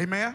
[0.00, 0.34] Amen?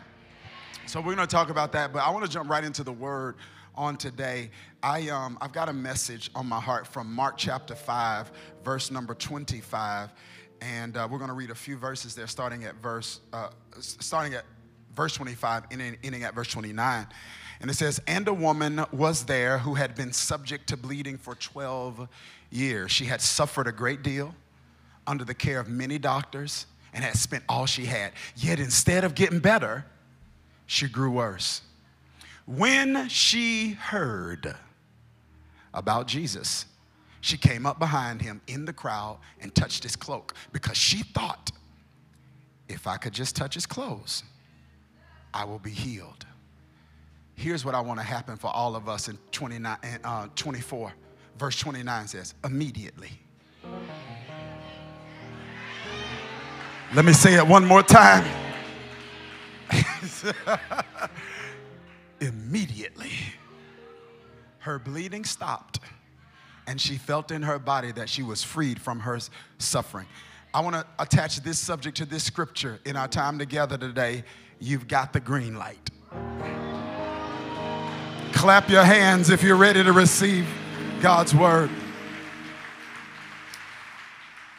[0.85, 2.91] So we're going to talk about that, but I want to jump right into the
[2.91, 3.33] word
[3.73, 4.51] on today.
[4.83, 8.31] I, um, I've got a message on my heart from Mark chapter 5,
[8.63, 10.11] verse number 25.
[10.61, 13.49] And uh, we're going to read a few verses there, starting at verse, uh,
[13.79, 14.45] starting at
[14.95, 17.07] verse 25, ending, ending at verse 29.
[17.59, 21.33] And it says, And a woman was there who had been subject to bleeding for
[21.33, 22.07] 12
[22.51, 22.91] years.
[22.91, 24.35] She had suffered a great deal
[25.07, 28.13] under the care of many doctors and had spent all she had.
[28.37, 29.85] Yet instead of getting better,
[30.65, 31.61] she grew worse.
[32.45, 34.55] When she heard
[35.73, 36.65] about Jesus,
[37.19, 41.51] she came up behind him in the crowd and touched his cloak because she thought,
[42.69, 44.23] if I could just touch his clothes,
[45.33, 46.25] I will be healed.
[47.35, 50.93] Here's what I want to happen for all of us in 29, uh, 24.
[51.37, 53.11] Verse 29 says, immediately.
[56.93, 58.25] Let me say it one more time.
[62.21, 63.11] Immediately,
[64.59, 65.79] her bleeding stopped,
[66.67, 69.19] and she felt in her body that she was freed from her
[69.57, 70.07] suffering.
[70.53, 74.23] I want to attach this subject to this scripture in our time together today.
[74.59, 75.89] You've got the green light.
[78.31, 80.47] Clap your hands if you're ready to receive
[81.01, 81.69] God's word.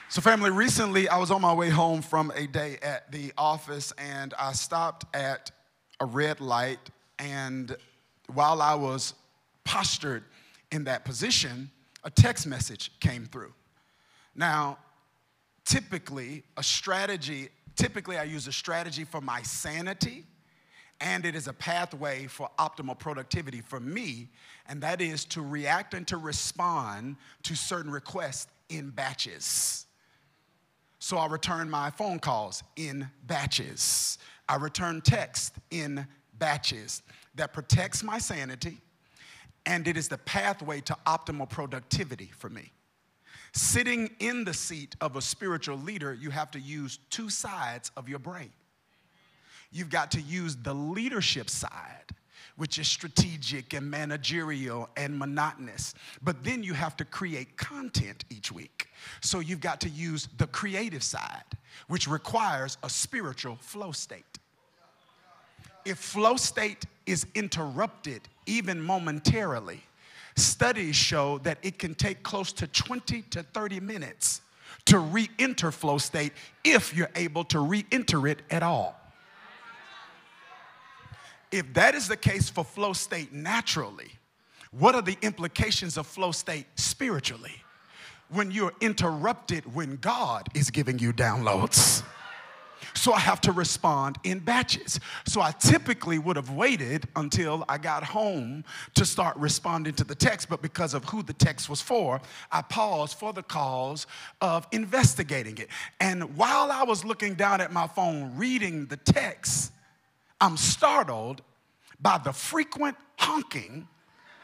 [0.09, 3.93] So, family, recently I was on my way home from a day at the office
[3.99, 5.51] and I stopped at
[5.99, 6.79] a red light.
[7.19, 7.77] And
[8.33, 9.15] while I was
[9.65, 10.23] postured
[10.71, 11.73] in that position,
[12.05, 13.53] a text message came through.
[14.37, 14.79] Now,
[15.65, 20.23] typically, a strategy, typically, I use a strategy for my sanity
[21.01, 24.29] and it is a pathway for optimal productivity for me,
[24.67, 29.86] and that is to react and to respond to certain requests in batches.
[30.99, 34.19] So I return my phone calls in batches.
[34.49, 36.07] I return text in
[36.39, 37.03] batches.
[37.35, 38.79] That protects my sanity,
[39.67, 42.73] and it is the pathway to optimal productivity for me.
[43.53, 48.09] Sitting in the seat of a spiritual leader, you have to use two sides of
[48.09, 48.53] your brain.
[49.73, 52.05] You've got to use the leadership side
[52.57, 55.95] which is strategic and managerial and monotonous.
[56.23, 58.89] But then you have to create content each week.
[59.21, 61.45] So you've got to use the creative side,
[61.89, 64.39] which requires a spiritual flow state.
[65.85, 69.83] If flow state is interrupted, even momentarily,
[70.35, 74.41] studies show that it can take close to 20 to 30 minutes
[74.87, 76.33] to re enter flow state
[76.65, 79.01] if you're able to re enter it at all.
[81.57, 84.11] If that is the case for flow state naturally,
[84.71, 87.63] what are the implications of flow state spiritually?
[88.29, 92.03] When you're interrupted when God is giving you downloads.
[92.95, 95.01] So I have to respond in batches.
[95.27, 100.15] So I typically would have waited until I got home to start responding to the
[100.15, 102.21] text, but because of who the text was for,
[102.53, 104.07] I paused for the cause
[104.43, 105.69] of investigating it.
[106.01, 109.73] And while I was looking down at my phone reading the text,
[110.41, 111.43] I'm startled
[112.01, 113.89] by the frequent honking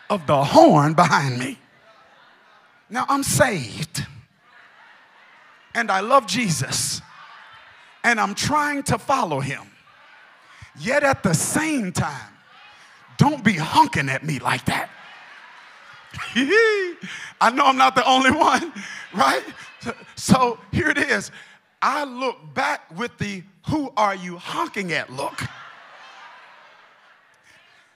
[0.08, 1.58] of the horn behind me.
[2.88, 4.06] Now, I'm saved
[5.74, 7.00] and I love Jesus
[8.04, 9.62] and I'm trying to follow him.
[10.78, 12.32] Yet at the same time,
[13.18, 14.90] don't be honking at me like that.
[17.40, 18.72] I know I'm not the only one,
[19.14, 19.42] right?
[20.14, 21.30] So here it is.
[21.80, 25.42] I look back with the who are you honking at look.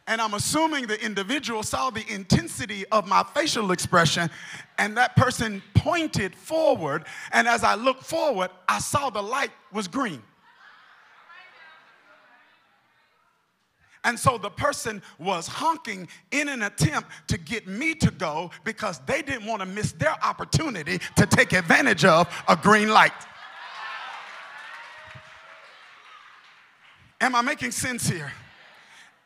[0.09, 4.31] And I'm assuming the individual saw the intensity of my facial expression,
[4.79, 7.07] and that person pointed forward.
[7.33, 10.23] And as I looked forward, I saw the light was green.
[14.05, 19.01] And so the person was honking in an attempt to get me to go because
[19.01, 23.11] they didn't want to miss their opportunity to take advantage of a green light.
[27.21, 28.33] Am I making sense here?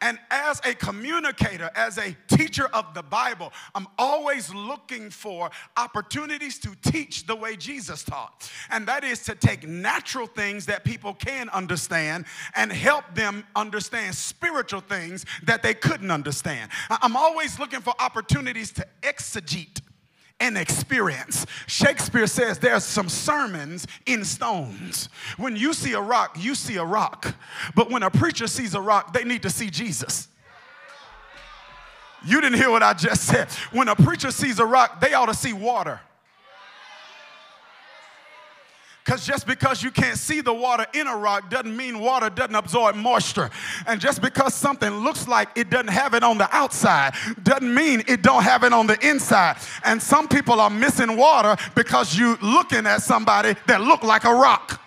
[0.03, 6.59] And as a communicator, as a teacher of the Bible, I'm always looking for opportunities
[6.61, 8.51] to teach the way Jesus taught.
[8.71, 12.25] And that is to take natural things that people can understand
[12.57, 16.71] and help them understand spiritual things that they couldn't understand.
[16.89, 19.81] I'm always looking for opportunities to exegete
[20.41, 21.47] an experience.
[21.67, 25.09] Shakespeare says there's some sermons in stones.
[25.37, 27.35] When you see a rock, you see a rock.
[27.75, 30.29] But when a preacher sees a rock, they need to see Jesus.
[32.25, 33.49] You didn't hear what I just said.
[33.73, 36.01] When a preacher sees a rock, they ought to see water.
[39.11, 42.55] Because just because you can't see the water in a rock doesn't mean water doesn't
[42.55, 43.51] absorb moisture.
[43.89, 48.05] And just because something looks like it doesn't have it on the outside doesn't mean
[48.07, 49.57] it don't have it on the inside.
[49.85, 54.33] And some people are missing water because you looking at somebody that look like a
[54.33, 54.81] rock.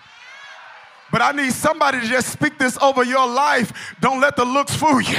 [1.11, 3.73] But I need somebody to just speak this over your life.
[3.99, 5.17] Don't let the looks fool you.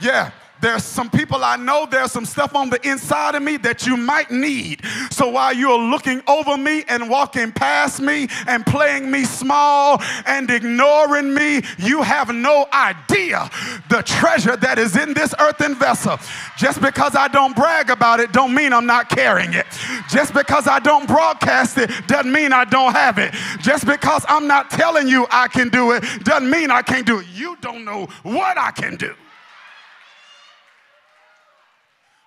[0.00, 0.30] Yeah.
[0.60, 3.96] There's some people I know, there's some stuff on the inside of me that you
[3.96, 4.82] might need.
[5.10, 10.50] So while you're looking over me and walking past me and playing me small and
[10.50, 13.50] ignoring me, you have no idea
[13.88, 16.18] the treasure that is in this earthen vessel.
[16.56, 19.66] Just because I don't brag about it, don't mean I'm not carrying it.
[20.08, 23.34] Just because I don't broadcast it, doesn't mean I don't have it.
[23.60, 27.20] Just because I'm not telling you I can do it, doesn't mean I can't do
[27.20, 27.26] it.
[27.32, 29.14] You don't know what I can do.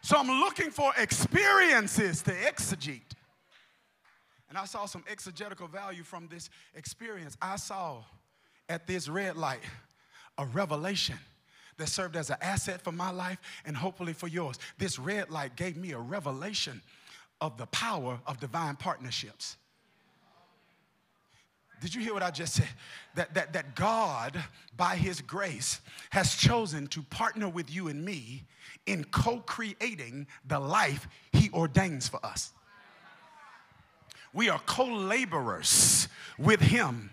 [0.01, 3.01] So I'm looking for experiences to exegete.
[4.49, 7.37] And I saw some exegetical value from this experience.
[7.41, 8.03] I saw
[8.67, 9.61] at this red light
[10.37, 11.17] a revelation
[11.77, 14.57] that served as an asset for my life and hopefully for yours.
[14.77, 16.81] This red light gave me a revelation
[17.39, 19.57] of the power of divine partnerships.
[21.81, 22.67] Did you hear what I just said?
[23.15, 24.41] That, that, that God,
[24.77, 25.81] by His grace,
[26.11, 28.43] has chosen to partner with you and me
[28.85, 32.53] in co creating the life He ordains for us.
[34.33, 36.07] We are co laborers
[36.37, 37.11] with Him,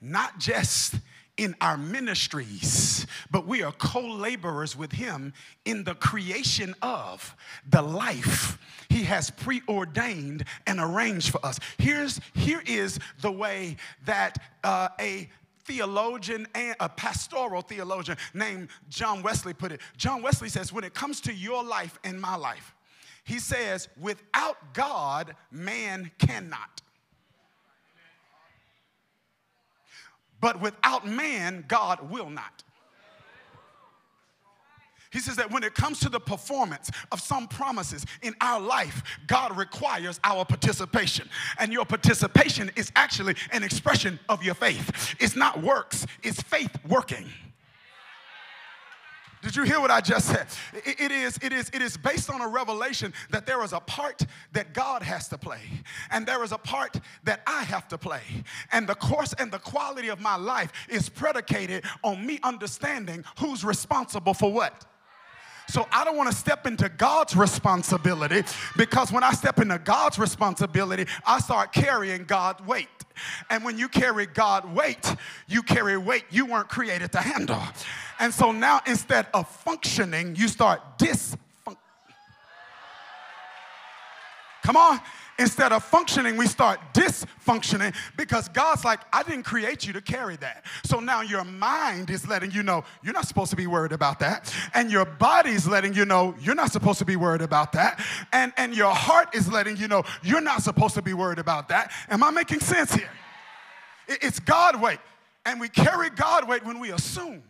[0.00, 0.96] not just
[1.36, 5.32] in our ministries, but we are co laborers with Him
[5.64, 7.36] in the creation of
[7.68, 8.58] the life
[8.88, 11.58] He has preordained and arranged for us.
[11.78, 13.76] Here's, here is the way
[14.06, 15.28] that uh, a
[15.66, 19.80] theologian and a pastoral theologian named John Wesley put it.
[19.96, 22.74] John Wesley says, when it comes to your life and my life,
[23.24, 26.80] he says, without God, man cannot.
[30.40, 32.62] But without man, God will not.
[35.16, 39.02] He says that when it comes to the performance of some promises in our life,
[39.26, 41.30] God requires our participation.
[41.58, 45.16] And your participation is actually an expression of your faith.
[45.18, 47.24] It's not works, it's faith working.
[49.42, 50.48] Did you hear what I just said?
[50.84, 53.80] It, it, is, it, is, it is based on a revelation that there is a
[53.80, 54.20] part
[54.52, 55.60] that God has to play,
[56.10, 58.20] and there is a part that I have to play.
[58.70, 63.64] And the course and the quality of my life is predicated on me understanding who's
[63.64, 64.84] responsible for what.
[65.68, 68.42] So I don't want to step into God's responsibility
[68.76, 72.88] because when I step into God's responsibility, I start carrying God's weight.
[73.50, 75.14] And when you carry God weight,
[75.48, 77.62] you carry weight you weren't created to handle.
[78.18, 81.36] And so now instead of functioning, you start dysfunctioning.
[84.62, 85.00] Come on.
[85.38, 90.36] Instead of functioning, we start dysfunctioning because God's like, I didn't create you to carry
[90.36, 90.64] that.
[90.84, 94.18] So now your mind is letting you know you're not supposed to be worried about
[94.20, 94.54] that.
[94.72, 98.02] And your body's letting you know you're not supposed to be worried about that.
[98.32, 101.68] And, and your heart is letting you know you're not supposed to be worried about
[101.68, 101.92] that.
[102.08, 103.10] Am I making sense here?
[104.08, 105.00] It's God weight.
[105.44, 107.42] And we carry God weight when we assume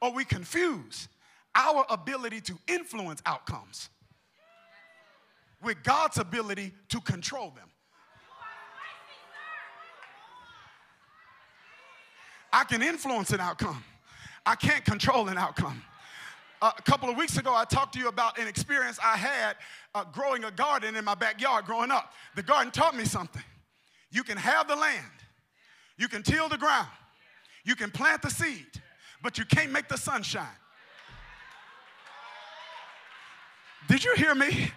[0.00, 1.08] or we confuse
[1.54, 3.88] our ability to influence outcomes
[5.62, 7.68] with God's ability to control them.
[12.52, 13.84] I can influence an outcome.
[14.44, 15.82] I can't control an outcome.
[16.62, 19.56] Uh, a couple of weeks ago, I talked to you about an experience I had
[19.94, 22.12] uh, growing a garden in my backyard growing up.
[22.34, 23.42] The garden taught me something.
[24.10, 25.04] You can have the land,
[25.98, 26.88] you can till the ground,
[27.64, 28.66] you can plant the seed,
[29.22, 30.46] but you can't make the sun shine.
[33.88, 34.70] Did you hear me?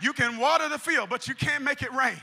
[0.00, 2.20] You can water the field, but you can't make it rain.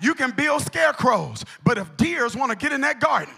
[0.00, 3.34] You can build scarecrows, but if deers want to get in that garden,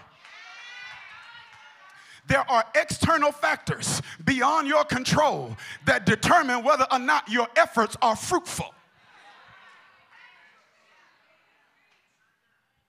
[2.27, 8.15] there are external factors beyond your control that determine whether or not your efforts are
[8.15, 8.73] fruitful.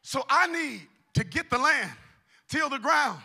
[0.02, 0.82] So I need
[1.14, 1.90] to get the land,
[2.48, 3.18] till the ground,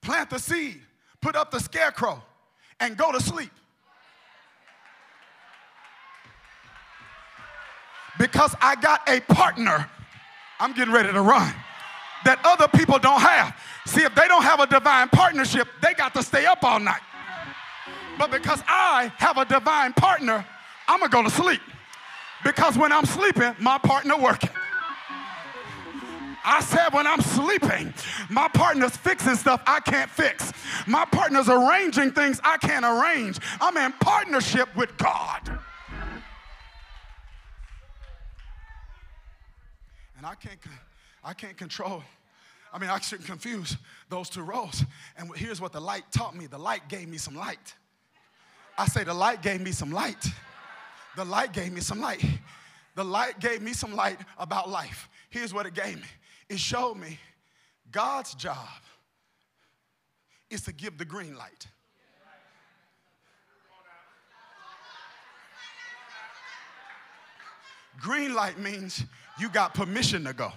[0.00, 0.80] plant the seed,
[1.20, 2.22] put up the scarecrow,
[2.80, 3.50] and go to sleep.
[8.18, 9.88] Because I got a partner.
[10.60, 11.52] I'm getting ready to run
[12.24, 13.56] that other people don't have.
[13.86, 17.00] See, if they don't have a divine partnership, they got to stay up all night.
[18.18, 20.46] But because I have a divine partner,
[20.86, 21.60] I'm gonna go to sleep.
[22.44, 24.50] Because when I'm sleeping, my partner working.
[26.44, 27.94] I said when I'm sleeping,
[28.28, 30.52] my partner's fixing stuff I can't fix.
[30.86, 33.38] My partner's arranging things I can't arrange.
[33.60, 35.58] I'm in partnership with God.
[40.22, 40.60] And I can't,
[41.24, 42.00] I can't control,
[42.72, 43.76] I mean, I shouldn't confuse
[44.08, 44.84] those two roles.
[45.16, 47.74] And here's what the light taught me the light gave me some light.
[48.78, 50.24] I say, the light gave me some light.
[51.16, 52.24] The light gave me some light.
[52.94, 55.08] The light gave me some light about life.
[55.28, 56.06] Here's what it gave me
[56.48, 57.18] it showed me
[57.90, 58.68] God's job
[60.50, 61.66] is to give the green light.
[68.00, 69.04] Green light means
[69.38, 70.52] you got permission to go.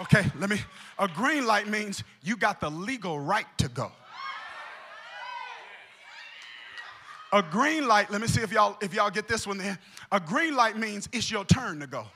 [0.00, 0.60] Okay, let me.
[0.98, 3.92] A green light means you got the legal right to go.
[7.32, 9.78] A green light, let me see if y'all if y'all get this one then.
[10.12, 12.06] A green light means it's your turn to go.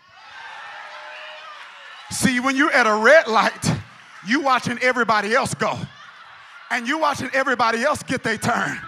[2.11, 3.73] See, when you're at a red light,
[4.27, 5.79] you watching everybody else go.
[6.71, 8.79] And you watching everybody else get their turn.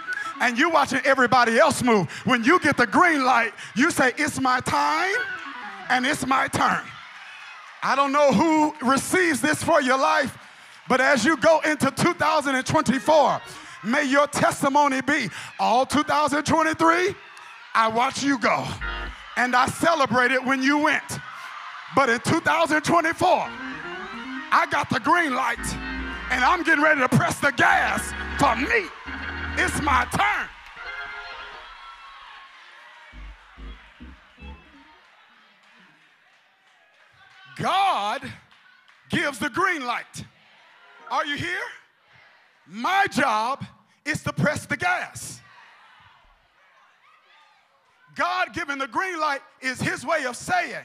[0.40, 2.10] And you watching everybody else move.
[2.24, 5.14] When you get the green light, you say, It's my time
[5.90, 6.80] and it's my turn.
[7.82, 10.38] I don't know who receives this for your life,
[10.88, 13.40] but as you go into 2024,
[13.84, 15.28] may your testimony be
[15.58, 17.14] all 2023,
[17.74, 18.66] I watched you go
[19.36, 21.18] and I celebrated when you went.
[21.96, 23.28] But in 2024,
[24.52, 25.58] I got the green light
[26.30, 28.88] and I'm getting ready to press the gas for me.
[29.56, 30.39] It's my turn.
[39.10, 40.24] Gives the green light.
[41.10, 41.58] Are you here?
[42.66, 43.64] My job
[44.04, 45.40] is to press the gas.
[48.14, 50.84] God giving the green light is his way of saying,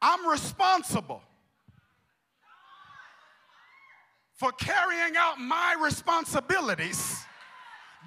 [0.00, 1.22] I'm responsible
[4.34, 7.16] for carrying out my responsibilities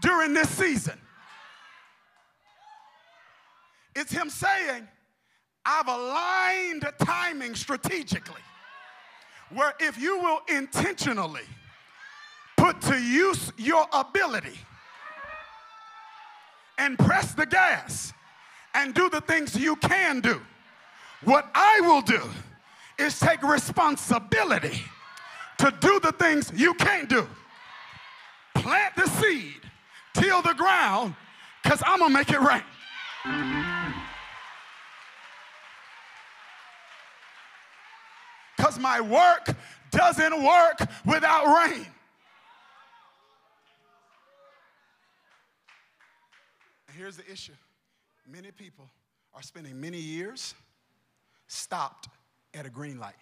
[0.01, 0.99] during this season.
[3.95, 4.87] It's him saying,
[5.65, 8.41] I've aligned timing strategically.
[9.51, 11.47] Where if you will intentionally
[12.57, 14.59] put to use your ability
[16.77, 18.13] and press the gas
[18.75, 20.39] and do the things you can do,
[21.23, 22.21] what I will do
[22.97, 24.83] is take responsibility
[25.57, 27.27] to do the things you can't do.
[28.55, 29.61] Plant the seed,
[30.13, 31.15] till the ground,
[31.63, 32.63] because I'm gonna make it rain.
[38.69, 39.57] Because my work
[39.89, 41.87] doesn't work without rain.
[46.87, 47.53] And here's the issue
[48.27, 48.87] many people
[49.33, 50.53] are spending many years
[51.47, 52.09] stopped
[52.53, 53.15] at a green light.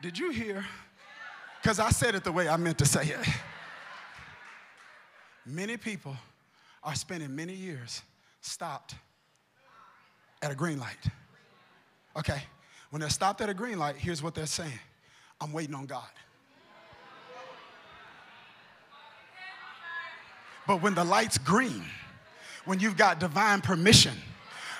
[0.00, 0.64] Did you hear?
[1.60, 3.28] Because I said it the way I meant to say it.
[5.44, 6.16] Many people
[6.84, 8.02] are spending many years
[8.40, 8.94] stopped
[10.46, 10.96] at a green light.
[12.16, 12.40] Okay,
[12.90, 14.78] when they're stopped at a green light, here's what they're saying
[15.40, 16.04] I'm waiting on God.
[20.66, 21.84] But when the light's green,
[22.64, 24.14] when you've got divine permission,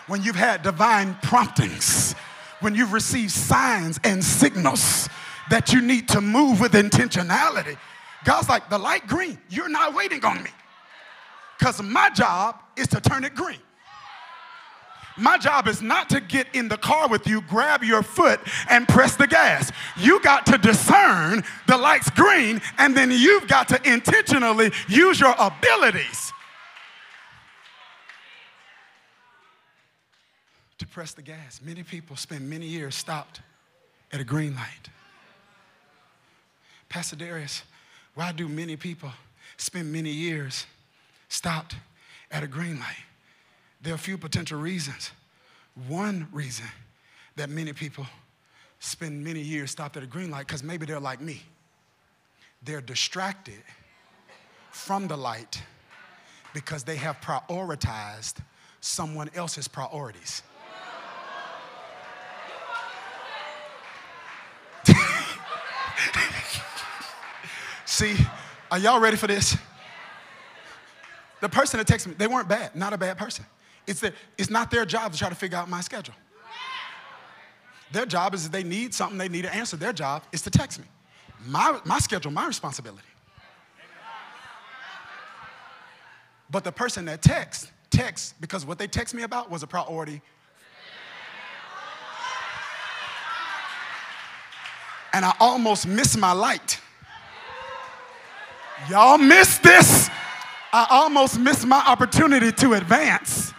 [0.06, 2.14] when you've had divine promptings,
[2.60, 5.08] when you've received signs and signals
[5.50, 7.76] that you need to move with intentionality,
[8.24, 10.50] God's like, the light green, you're not waiting on me.
[11.58, 13.58] Because my job is to turn it green.
[15.16, 18.86] My job is not to get in the car with you, grab your foot, and
[18.86, 19.72] press the gas.
[19.96, 25.34] You got to discern the light's green, and then you've got to intentionally use your
[25.38, 26.32] abilities
[30.78, 31.60] to press the gas.
[31.64, 33.40] Many people spend many years stopped
[34.12, 34.90] at a green light.
[36.88, 37.62] Pastor Darius,
[38.14, 39.10] why do many people
[39.56, 40.66] spend many years
[41.28, 41.76] stopped
[42.30, 43.04] at a green light?
[43.82, 45.10] There are a few potential reasons.
[45.88, 46.66] One reason
[47.36, 48.06] that many people
[48.78, 51.42] spend many years stopped at a green light, because maybe they're like me.
[52.62, 53.62] They're distracted
[54.70, 55.62] from the light
[56.54, 58.36] because they have prioritized
[58.80, 60.42] someone else's priorities.
[67.84, 68.16] See,
[68.70, 69.56] are y'all ready for this?
[71.40, 73.44] The person that texted me, they weren't bad, not a bad person.
[73.86, 76.14] It's, the, it's not their job to try to figure out my schedule.
[77.92, 79.76] Their job is if they need something, they need an answer.
[79.76, 80.86] Their job is to text me.
[81.46, 83.02] My, my schedule, my responsibility.
[86.50, 90.20] But the person that texts, texts because what they text me about was a priority.
[95.12, 96.80] And I almost missed my light.
[98.90, 100.10] Y'all missed this.
[100.72, 103.54] I almost missed my opportunity to advance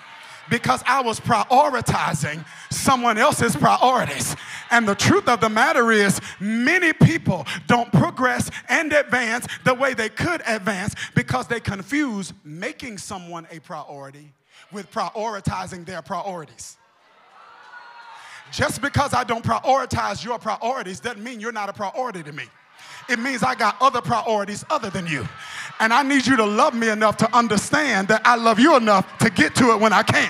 [0.50, 4.36] because I was prioritizing someone else's priorities.
[4.72, 9.94] And the truth of the matter is, many people don't progress and advance the way
[9.94, 14.34] they could advance because they confuse making someone a priority
[14.72, 16.78] with prioritizing their priorities.
[18.52, 22.46] Just because I don't prioritize your priorities doesn't mean you're not a priority to me.
[23.10, 25.28] It means I got other priorities other than you.
[25.80, 29.18] And I need you to love me enough to understand that I love you enough
[29.20, 30.30] to get to it when I can.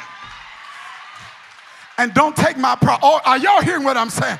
[1.97, 3.25] And don't take my priority.
[3.25, 4.37] Are y'all hearing what I'm saying?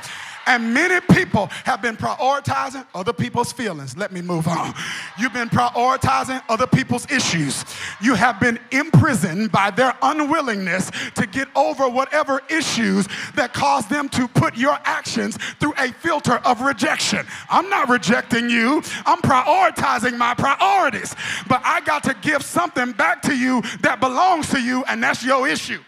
[0.48, 3.98] And many people have been prioritizing other people's feelings.
[3.98, 4.74] Let me move on.
[5.20, 7.66] You've been prioritizing other people's issues.
[8.02, 14.08] You have been imprisoned by their unwillingness to get over whatever issues that cause them
[14.10, 17.26] to put your actions through a filter of rejection.
[17.50, 21.14] I'm not rejecting you, I'm prioritizing my priorities.
[21.50, 25.26] But I got to give something back to you that belongs to you, and that's
[25.26, 25.84] your issue.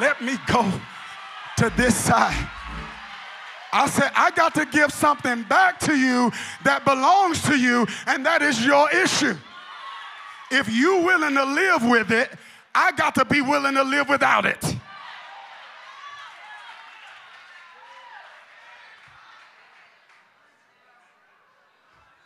[0.00, 0.72] Let me go
[1.56, 2.48] to this side.
[3.72, 6.30] I said, I got to give something back to you
[6.64, 9.36] that belongs to you, and that is your issue.
[10.50, 12.30] If you willing to live with it,
[12.72, 14.76] I got to be willing to live without it.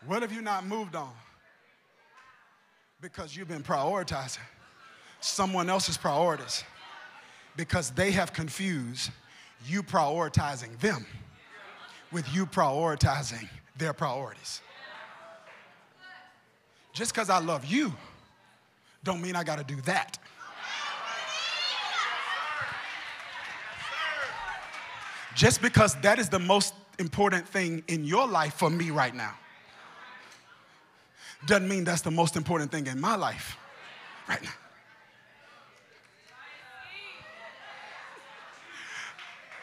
[0.06, 1.12] What have you not moved on?
[3.00, 4.38] Because you've been prioritizing
[5.20, 6.64] someone else's priorities
[7.58, 9.10] because they have confused
[9.66, 11.04] you prioritizing them
[12.12, 14.62] with you prioritizing their priorities.
[16.92, 17.92] Just because I love you
[19.02, 20.18] don't mean I got to do that.
[25.34, 29.34] Just because that is the most important thing in your life for me right now
[31.46, 33.56] doesn't mean that's the most important thing in my life
[34.28, 34.50] right now.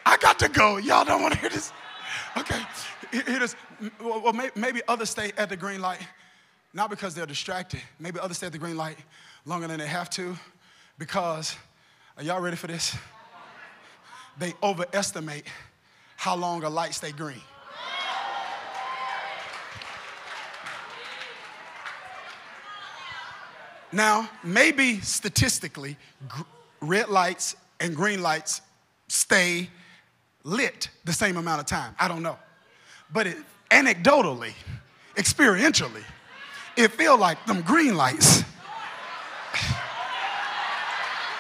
[0.06, 0.78] I got to go.
[0.78, 1.74] Y'all don't want to hear this?
[2.38, 2.62] Okay.
[3.12, 3.56] It is.
[4.00, 6.00] Well, maybe others stay at the green light,
[6.74, 7.82] not because they're distracted.
[8.00, 8.98] Maybe others stay at the green light
[9.46, 10.38] longer than they have to
[10.98, 11.56] because,
[12.18, 12.96] are y'all ready for this?
[14.38, 15.46] They overestimate
[16.18, 17.42] how long a light stay green.
[23.92, 25.96] Now, maybe statistically,
[26.82, 28.62] red lights and green lights
[29.08, 29.70] stay
[30.46, 31.94] lit the same amount of time.
[32.00, 32.38] I don't know.
[33.12, 33.38] But it,
[33.72, 34.54] anecdotally,
[35.18, 36.04] experientially,
[36.78, 38.44] it feel like them green lights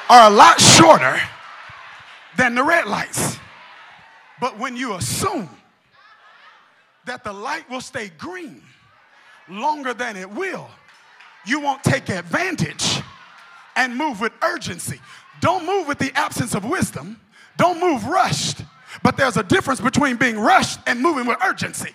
[0.09, 1.19] are a lot shorter
[2.37, 3.37] than the red lights.
[4.41, 5.49] But when you assume
[7.05, 8.61] that the light will stay green
[9.47, 10.69] longer than it will,
[11.45, 13.01] you won't take advantage
[13.75, 14.99] and move with urgency.
[15.41, 17.19] Don't move with the absence of wisdom.
[17.57, 18.63] Don't move rushed.
[19.03, 21.91] But there's a difference between being rushed and moving with urgency.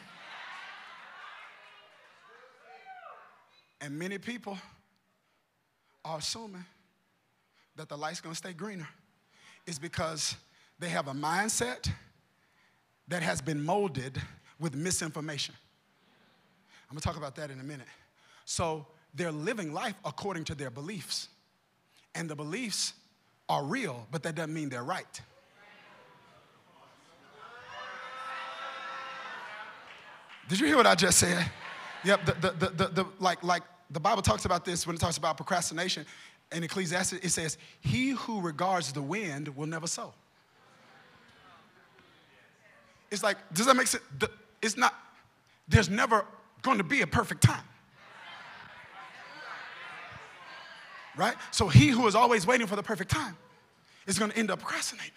[3.80, 4.58] And many people
[6.04, 6.64] are assuming
[7.76, 8.88] that the light's gonna stay greener
[9.66, 10.36] is because
[10.78, 11.90] they have a mindset
[13.08, 14.20] that has been molded
[14.58, 15.54] with misinformation.
[16.88, 17.86] I'm gonna talk about that in a minute.
[18.44, 21.28] So they're living life according to their beliefs.
[22.14, 22.94] And the beliefs
[23.48, 25.20] are real, but that doesn't mean they're right.
[30.50, 31.48] Did you hear what I just said?
[32.04, 35.16] Yep, the, the, the, the, like, like the Bible talks about this when it talks
[35.16, 36.04] about procrastination.
[36.50, 40.12] In Ecclesiastes, it says, He who regards the wind will never sow.
[43.12, 44.02] It's like, does that make sense?
[44.60, 44.92] It's not,
[45.68, 46.26] there's never
[46.62, 47.64] going to be a perfect time.
[51.16, 51.36] Right?
[51.52, 53.36] So he who is always waiting for the perfect time
[54.08, 55.12] is going to end up procrastinating.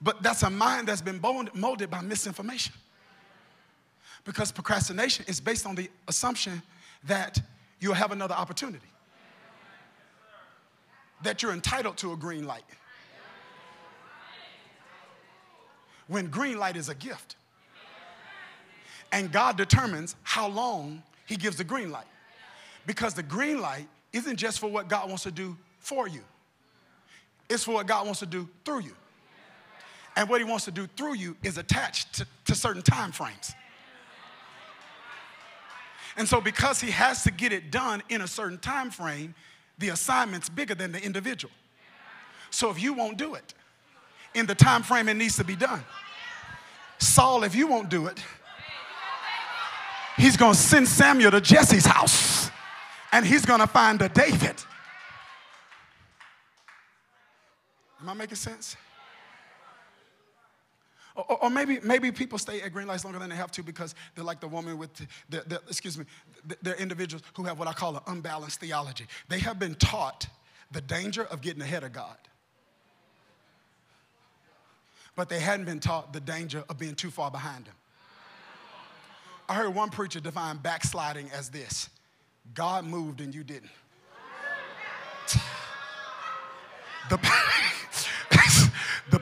[0.00, 2.72] But that's a mind that's been molded by misinformation.
[4.28, 6.60] Because procrastination is based on the assumption
[7.04, 7.40] that
[7.80, 8.84] you'll have another opportunity,
[11.22, 12.62] that you're entitled to a green light.
[16.08, 17.36] When green light is a gift.
[19.12, 22.04] And God determines how long He gives the green light.
[22.86, 26.20] Because the green light isn't just for what God wants to do for you,
[27.48, 28.94] it's for what God wants to do through you.
[30.16, 33.54] And what He wants to do through you is attached to, to certain time frames.
[36.18, 39.34] And so because he has to get it done in a certain time frame,
[39.78, 41.52] the assignment's bigger than the individual.
[42.50, 43.54] So if you won't do it
[44.34, 45.82] in the time frame it needs to be done,
[46.98, 48.22] Saul, if you won't do it
[50.18, 52.50] He's going to send Samuel to Jesse's house
[53.12, 54.56] and he's going to find a David.
[58.02, 58.76] Am I making sense?
[61.18, 63.96] Or, or, maybe, maybe people stay at green lights longer than they have to because
[64.14, 66.04] they're like the woman with, the, the, excuse me,
[66.62, 69.06] they're individuals who have what I call an unbalanced theology.
[69.28, 70.28] They have been taught
[70.70, 72.16] the danger of getting ahead of God.
[75.16, 77.74] But they hadn't been taught the danger of being too far behind Him.
[79.48, 81.88] I heard one preacher define backsliding as this
[82.54, 83.70] God moved and you didn't.
[87.08, 87.16] The,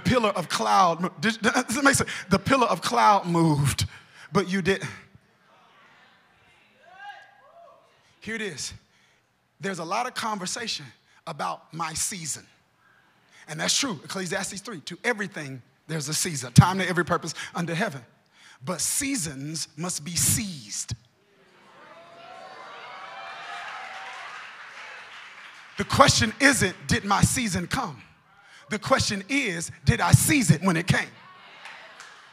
[0.07, 2.11] pillar of cloud, does it make sense?
[2.31, 3.87] The pillar of cloud moved,
[4.33, 4.89] but you didn't.
[8.21, 8.73] Here it is.
[9.61, 10.87] There's a lot of conversation
[11.27, 12.47] about my season.
[13.49, 14.01] And that's true.
[14.05, 18.01] Ecclesiastes 3 to everything there's a season, time to every purpose under heaven.
[18.65, 20.95] But seasons must be seized.
[25.79, 28.03] The question isn't, did my season come?
[28.69, 31.09] The question is, did I seize it when it came?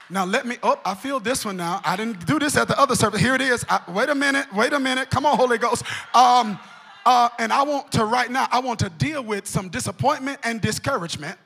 [0.09, 1.81] Now let me, oh, I feel this one now.
[1.83, 3.21] I didn't do this at the other service.
[3.21, 3.65] Here it is.
[3.69, 5.09] I, wait a minute, wait a minute.
[5.09, 5.83] Come on, Holy Ghost.
[6.13, 6.59] Um,
[7.05, 10.61] uh, and I want to, right now, I want to deal with some disappointment and
[10.61, 11.37] discouragement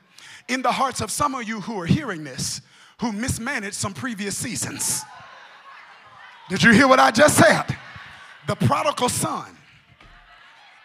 [0.48, 2.60] in the hearts of some of you who are hearing this,
[3.00, 5.02] who mismanaged some previous seasons.
[6.48, 7.64] Did you hear what I just said?
[8.46, 9.56] The prodigal son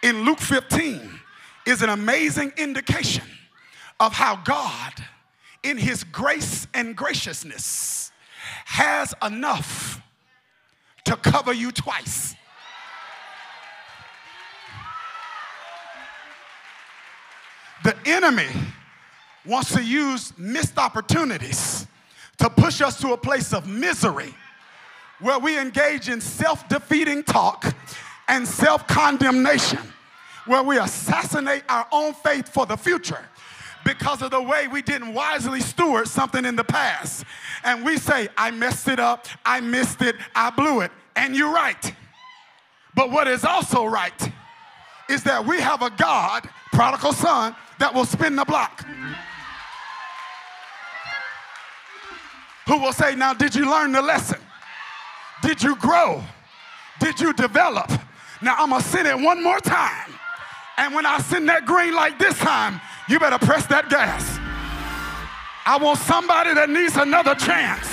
[0.01, 1.19] in Luke 15
[1.65, 3.23] is an amazing indication
[3.99, 4.93] of how God,
[5.63, 8.11] in his grace and graciousness,
[8.65, 10.01] has enough
[11.05, 12.35] to cover you twice.
[17.83, 18.47] The enemy
[19.45, 21.85] wants to use missed opportunities
[22.37, 24.33] to push us to a place of misery
[25.19, 27.75] where we engage in self defeating talk
[28.27, 29.79] and self condemnation,
[30.45, 33.19] where we assassinate our own faith for the future
[33.85, 37.25] because of the way we didn't wisely steward something in the past.
[37.63, 40.91] And we say, I messed it up, I missed it, I blew it.
[41.15, 41.93] And you're right.
[42.95, 44.31] But what is also right
[45.09, 48.85] is that we have a God, prodigal son, that will spin the block.
[52.67, 54.39] who will say, Now, did you learn the lesson?
[55.41, 56.23] Did you grow?
[56.99, 57.91] Did you develop?
[58.41, 60.11] Now, I'm gonna send it one more time.
[60.77, 62.81] And when I send that green light this time,
[63.13, 64.39] you better press that gas.
[65.67, 67.87] I want somebody that needs another chance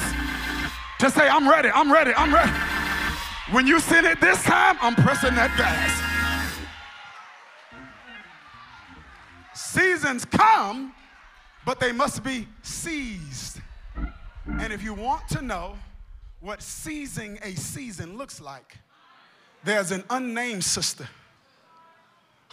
[0.99, 2.51] to say, I'm ready, I'm ready, I'm ready.
[3.53, 6.07] When you send it this time, I'm pressing that gas.
[9.55, 10.95] Seasons come,
[11.67, 13.61] but they must be seized.
[14.47, 15.77] And if you want to know
[16.41, 18.79] what seizing a season looks like,
[19.65, 21.07] there's an unnamed sister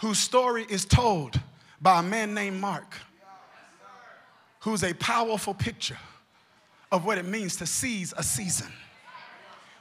[0.00, 1.40] whose story is told
[1.80, 2.96] by a man named Mark,
[4.60, 5.98] who's a powerful picture
[6.90, 8.72] of what it means to seize a season.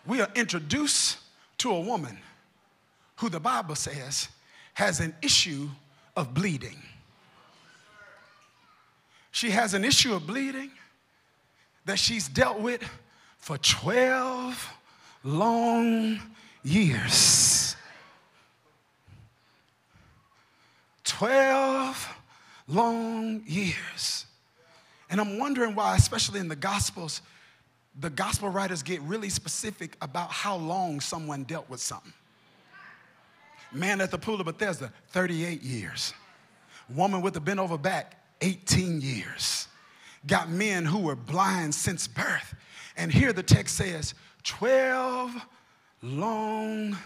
[0.06, 1.18] We are introduced
[1.60, 2.18] to a woman
[3.18, 4.30] who the Bible says
[4.74, 5.70] has an issue
[6.16, 6.78] of bleeding.
[9.32, 10.72] She has an issue of bleeding
[11.86, 12.84] that she's dealt with
[13.38, 14.74] for 12
[15.24, 16.20] long
[16.64, 17.67] years.
[21.08, 22.16] 12
[22.68, 24.26] long years.
[25.10, 27.22] And I'm wondering why, especially in the Gospels,
[28.00, 32.14] the gospel writers get really specific about how long someone dealt with something.
[33.72, 36.14] Man at the pool of Bethesda, 38 years.
[36.94, 39.68] Woman with a bent over back, 18 years
[40.28, 42.54] got men who were blind since birth.
[42.98, 45.36] And here the text says 12
[46.02, 46.98] long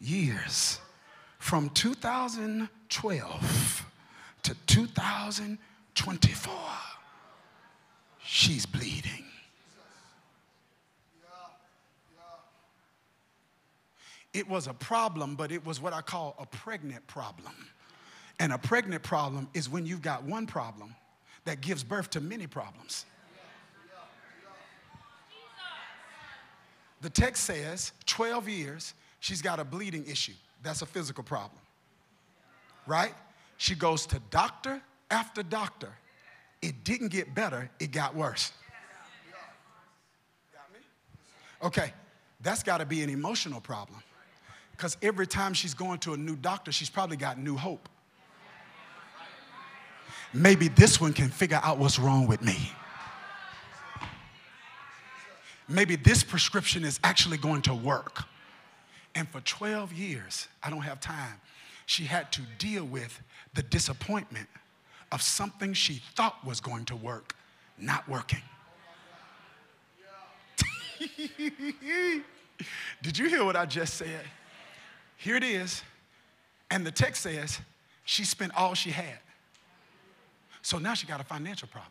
[0.00, 0.80] years
[1.48, 3.86] from 2012
[4.42, 6.52] to 2024.
[8.22, 9.24] She's bleeding.
[14.34, 17.54] It was a problem, but it was what I call a pregnant problem.
[18.38, 20.94] And a pregnant problem is when you've got one problem
[21.46, 23.06] that gives birth to many problems.
[27.00, 30.34] The text says 12 years, she's got a bleeding issue.
[30.62, 31.60] That's a physical problem.
[32.86, 33.14] Right?
[33.56, 35.92] She goes to doctor after doctor.
[36.62, 38.52] It didn't get better, it got worse.
[41.62, 41.92] Okay,
[42.40, 44.00] that's got to be an emotional problem.
[44.72, 47.88] Because every time she's going to a new doctor, she's probably got new hope
[50.32, 52.72] maybe this one can figure out what's wrong with me.
[55.68, 58.24] Maybe this prescription is actually going to work.
[59.18, 61.40] And for 12 years, I don't have time,
[61.86, 63.20] she had to deal with
[63.52, 64.48] the disappointment
[65.10, 67.34] of something she thought was going to work
[67.80, 68.42] not working.
[73.02, 74.22] Did you hear what I just said?
[75.16, 75.82] Here it is.
[76.70, 77.58] And the text says
[78.04, 79.18] she spent all she had.
[80.62, 81.90] So now she got a financial problem.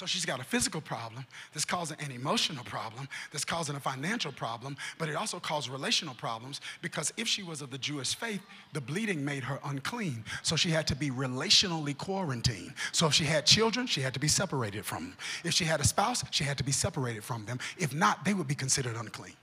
[0.00, 4.32] So she's got a physical problem that's causing an emotional problem, that's causing a financial
[4.32, 8.40] problem, but it also caused relational problems because if she was of the Jewish faith,
[8.72, 10.24] the bleeding made her unclean.
[10.42, 12.72] So she had to be relationally quarantined.
[12.92, 15.16] So if she had children, she had to be separated from them.
[15.44, 17.58] If she had a spouse, she had to be separated from them.
[17.76, 19.34] If not, they would be considered unclean.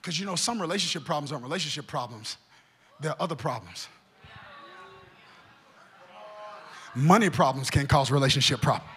[0.00, 2.38] Because you know, some relationship problems aren't relationship problems,
[3.00, 3.86] they're other problems.
[6.98, 8.90] Money problems can cause relationship problems.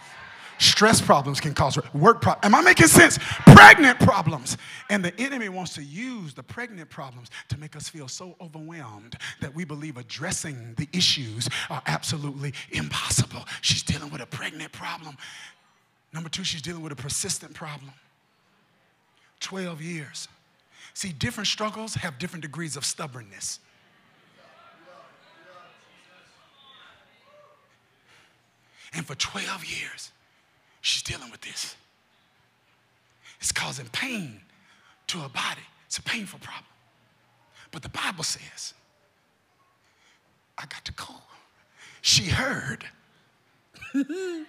[0.57, 2.45] Stress problems can cause work problems.
[2.45, 3.17] Am I making sense?
[3.47, 4.57] Pregnant problems.
[4.89, 9.15] And the enemy wants to use the pregnant problems to make us feel so overwhelmed
[9.39, 13.43] that we believe addressing the issues are absolutely impossible.
[13.61, 15.17] She's dealing with a pregnant problem.
[16.13, 17.91] Number two, she's dealing with a persistent problem.
[19.39, 20.27] 12 years.
[20.93, 23.59] See, different struggles have different degrees of stubbornness.
[28.93, 30.11] And for 12 years,
[30.81, 31.75] she's dealing with this.
[33.39, 34.41] It's causing pain
[35.07, 35.61] to her body.
[35.87, 36.65] It's a painful problem.
[37.71, 38.73] But the Bible says,
[40.57, 41.15] I got to go.
[42.01, 42.85] She heard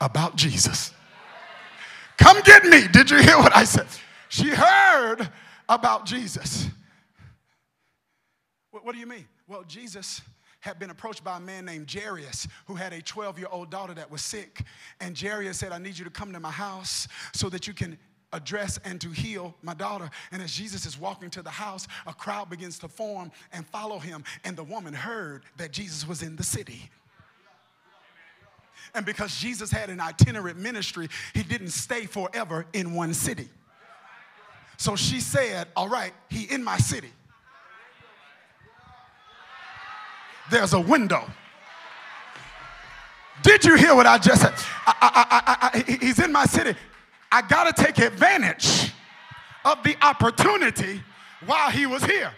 [0.00, 0.92] about Jesus.
[2.18, 2.86] Come get me.
[2.88, 3.86] Did you hear what I said?
[4.28, 5.28] She heard
[5.68, 6.68] about Jesus.
[8.70, 9.26] What do you mean?
[9.48, 10.22] Well, Jesus
[10.60, 13.94] had been approached by a man named Jairus who had a 12 year old daughter
[13.94, 14.62] that was sick.
[15.00, 17.98] And Jairus said, I need you to come to my house so that you can
[18.32, 20.08] address and to heal my daughter.
[20.32, 23.98] And as Jesus is walking to the house, a crowd begins to form and follow
[23.98, 24.24] him.
[24.44, 26.90] And the woman heard that Jesus was in the city.
[28.94, 33.48] And because Jesus had an itinerant ministry, he didn't stay forever in one city.
[34.76, 37.10] So she said, All right, he in my city.
[40.50, 41.24] There's a window.
[43.42, 44.52] Did you hear what I just said?
[44.86, 46.78] I, I, I, he's in my city.
[47.32, 48.92] I got to take advantage
[49.64, 51.00] of the opportunity
[51.46, 52.32] while he was here.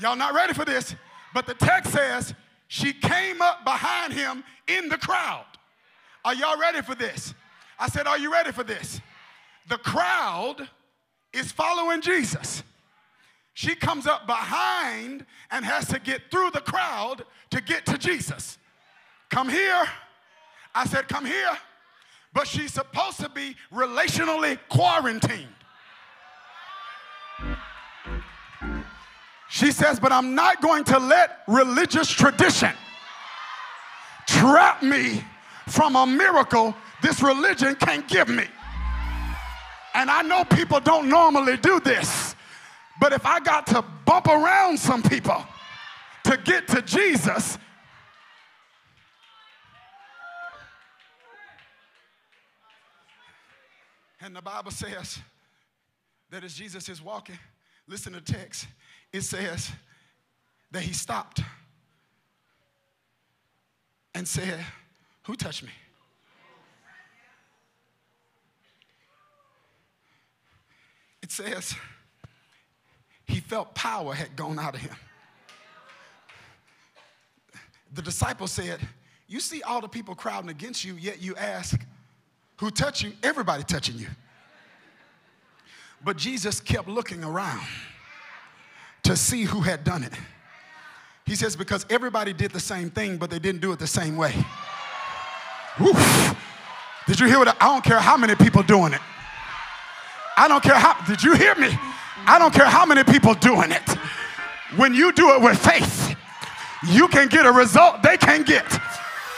[0.00, 0.96] Y'all not ready for this?
[1.34, 2.34] But the text says
[2.68, 5.44] she came up behind him in the crowd.
[6.24, 7.34] Are y'all ready for this?
[7.78, 9.00] I said, Are you ready for this?
[9.68, 10.68] The crowd
[11.32, 12.62] is following Jesus.
[13.54, 18.58] She comes up behind and has to get through the crowd to get to Jesus.
[19.30, 19.84] Come here.
[20.74, 21.58] I said, Come here.
[22.34, 25.48] But she's supposed to be relationally quarantined.
[29.50, 32.72] She says, But I'm not going to let religious tradition
[34.26, 35.22] trap me
[35.68, 38.44] from a miracle this religion can't give me.
[39.94, 42.31] And I know people don't normally do this.
[43.02, 45.44] But if I got to bump around some people
[46.22, 47.58] to get to Jesus,
[54.20, 55.18] and the Bible says
[56.30, 57.40] that as Jesus is walking,
[57.88, 58.68] listen to the text,
[59.12, 59.72] it says
[60.70, 61.42] that he stopped
[64.14, 64.64] and said,
[65.24, 65.70] Who touched me?
[71.20, 71.74] It says,
[73.32, 74.94] he felt power had gone out of him.
[77.94, 78.78] The disciple said,
[79.26, 81.80] You see all the people crowding against you, yet you ask,
[82.58, 83.12] Who touched you?
[83.22, 84.08] Everybody touching you.
[86.04, 87.66] But Jesus kept looking around
[89.04, 90.12] to see who had done it.
[91.24, 94.16] He says, Because everybody did the same thing, but they didn't do it the same
[94.16, 94.34] way.
[95.80, 96.36] Oof.
[97.06, 97.48] Did you hear what?
[97.48, 99.00] I, I don't care how many people doing it.
[100.36, 101.02] I don't care how.
[101.06, 101.70] Did you hear me?
[102.26, 103.88] I don't care how many people doing it.
[104.76, 106.16] When you do it with faith,
[106.88, 108.64] you can get a result they can get.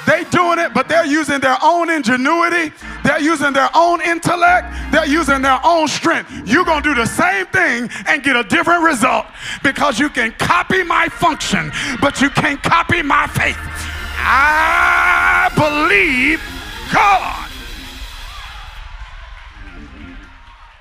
[0.07, 2.75] They doing it, but they're using their own ingenuity.
[3.03, 4.93] They're using their own intellect.
[4.93, 6.31] They're using their own strength.
[6.47, 9.27] You're going to do the same thing and get a different result
[9.63, 13.57] because you can copy my function, but you can't copy my faith.
[14.27, 16.43] I believe
[16.93, 17.51] God.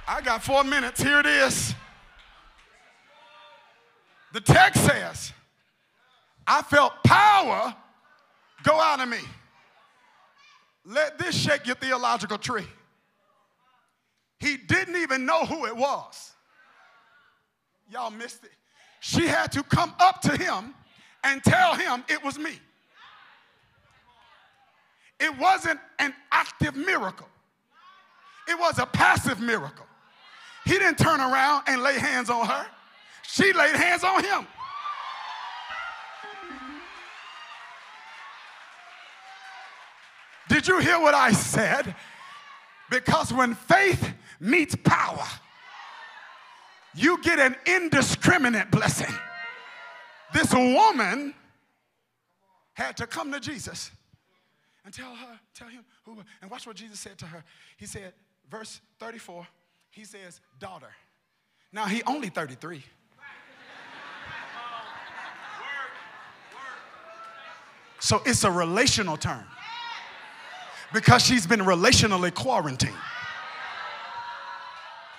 [0.05, 1.01] I got four minutes.
[1.01, 1.73] Here it is.
[4.33, 5.31] The text says,
[6.45, 7.73] I felt power
[8.63, 9.19] go out of me.
[10.85, 12.67] Let this shake your theological tree.
[14.39, 16.31] He didn't even know who it was.
[17.89, 18.51] Y'all missed it.
[18.99, 20.73] She had to come up to him
[21.23, 22.59] and tell him it was me.
[25.19, 27.29] It wasn't an active miracle,
[28.47, 29.85] it was a passive miracle.
[30.65, 32.65] He didn't turn around and lay hands on her,
[33.23, 34.47] she laid hands on him.
[40.49, 41.95] Did you hear what I said?
[42.89, 45.25] Because when faith meets power,
[46.93, 49.13] you get an indiscriminate blessing.
[50.33, 51.33] This woman
[52.73, 53.91] had to come to Jesus
[54.86, 57.43] and tell her, tell him who, and watch what Jesus said to her.
[57.77, 58.13] He said,
[58.49, 59.47] verse 34,
[59.91, 60.91] he says, daughter.
[61.71, 62.83] Now he only 33.
[68.03, 69.45] So it's a relational term
[70.91, 72.93] because she's been relationally quarantined.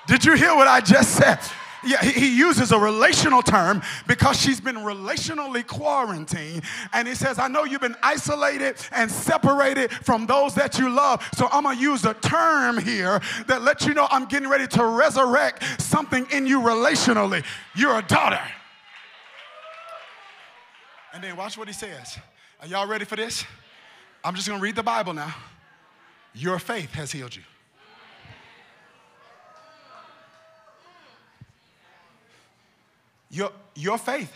[0.07, 1.39] Did you hear what I just said?
[1.83, 6.63] Yeah, he uses a relational term because she's been relationally quarantined.
[6.93, 11.27] And he says, I know you've been isolated and separated from those that you love.
[11.33, 14.67] So I'm going to use a term here that lets you know I'm getting ready
[14.67, 17.47] to resurrect something in you relationally.
[17.75, 18.43] You're a daughter.
[21.15, 22.19] And then watch what he says.
[22.61, 23.45] Are y'all ready for this?
[24.23, 25.35] I'm just going to read the Bible now.
[26.35, 27.43] Your faith has healed you.
[33.31, 34.33] Your, your faith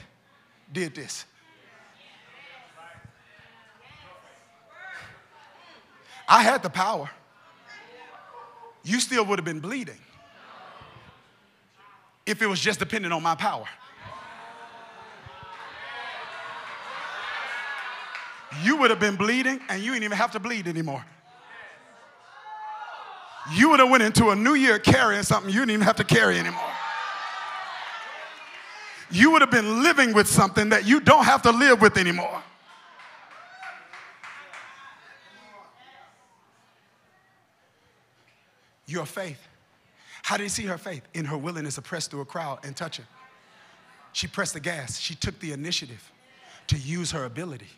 [0.73, 1.25] did this.
[6.29, 7.09] I had the power.
[8.85, 9.99] You still would have been bleeding
[12.27, 13.67] if it was just dependent on my power.
[18.63, 21.05] You would have been bleeding and you didn't even have to bleed anymore
[23.53, 26.05] you would have went into a new year carrying something you didn't even have to
[26.05, 26.61] carry anymore.
[29.11, 32.43] You would have been living with something that you don't have to live with anymore.
[38.87, 39.41] Your faith.
[40.23, 41.03] How did he see her faith?
[41.15, 43.05] In her willingness to press through a crowd and touch her.
[44.13, 44.99] She pressed the gas.
[44.99, 46.13] She took the initiative
[46.67, 47.69] to use her ability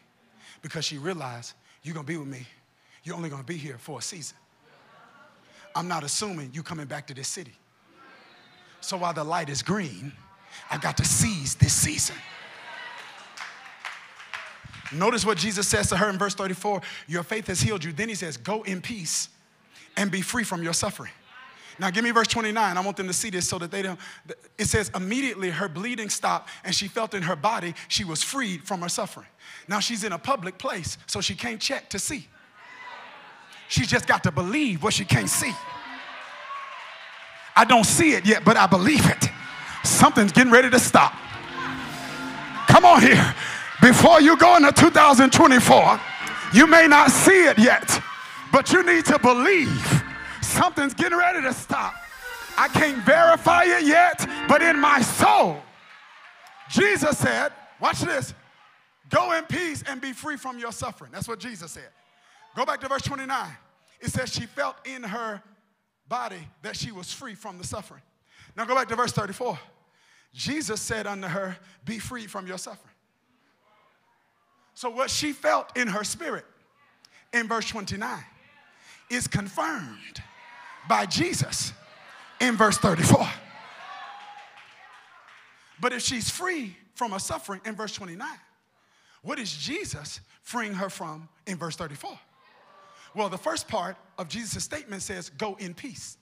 [0.63, 2.47] because she realized you're going to be with me.
[3.05, 4.37] You're only going to be here for a season.
[5.75, 7.55] I'm not assuming you coming back to this city.
[8.81, 10.13] So while the light is green,
[10.71, 12.17] I got to seize this season.
[14.93, 17.93] Notice what Jesus says to her in verse 34 Your faith has healed you.
[17.93, 19.29] Then he says, Go in peace
[19.97, 21.13] and be free from your suffering.
[21.81, 22.77] Now, give me verse 29.
[22.77, 23.99] I want them to see this so that they don't.
[24.59, 28.65] It says, Immediately her bleeding stopped and she felt in her body she was freed
[28.65, 29.27] from her suffering.
[29.67, 32.29] Now she's in a public place, so she can't check to see.
[33.69, 35.55] She just got to believe what she can't see.
[37.57, 39.29] I don't see it yet, but I believe it.
[39.83, 41.15] Something's getting ready to stop.
[42.69, 43.35] Come on here.
[43.81, 45.99] Before you go into 2024,
[46.53, 48.03] you may not see it yet,
[48.53, 50.05] but you need to believe
[50.51, 51.95] something's getting ready to stop.
[52.57, 55.57] I can't verify it yet, but in my soul,
[56.69, 58.35] Jesus said, watch this,
[59.09, 61.11] go in peace and be free from your suffering.
[61.13, 61.89] That's what Jesus said.
[62.55, 63.47] Go back to verse 29.
[64.01, 65.43] It says she felt in her
[66.09, 68.03] body that she was free from the suffering.
[68.57, 69.59] Now go back to verse 34.
[70.33, 72.95] Jesus said unto her, Be free from your suffering.
[74.75, 76.45] So, what she felt in her spirit
[77.33, 78.25] in verse 29
[79.11, 80.23] is confirmed
[80.89, 81.73] by Jesus
[82.41, 83.29] in verse 34.
[85.81, 88.29] But if she's free from her suffering in verse 29,
[89.23, 92.19] what is Jesus freeing her from in verse 34?
[93.15, 96.17] Well, the first part of Jesus' statement says, Go in peace.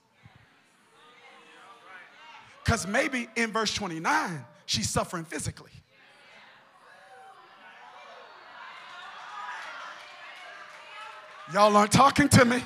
[2.63, 5.71] Because maybe in verse 29, she's suffering physically.
[11.53, 12.61] Y'all aren't talking to me.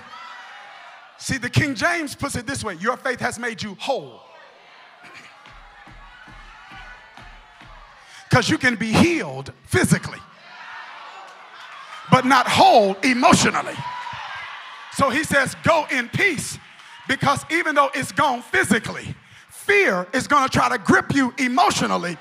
[1.17, 4.22] See, the King James puts it this way Your faith has made you whole.
[8.30, 10.18] Because you can be healed physically,
[12.09, 13.76] but not whole emotionally.
[14.93, 16.57] So he says, Go in peace.
[17.07, 19.14] Because even though it's gone physically,
[19.49, 22.18] fear is going to try to grip you emotionally.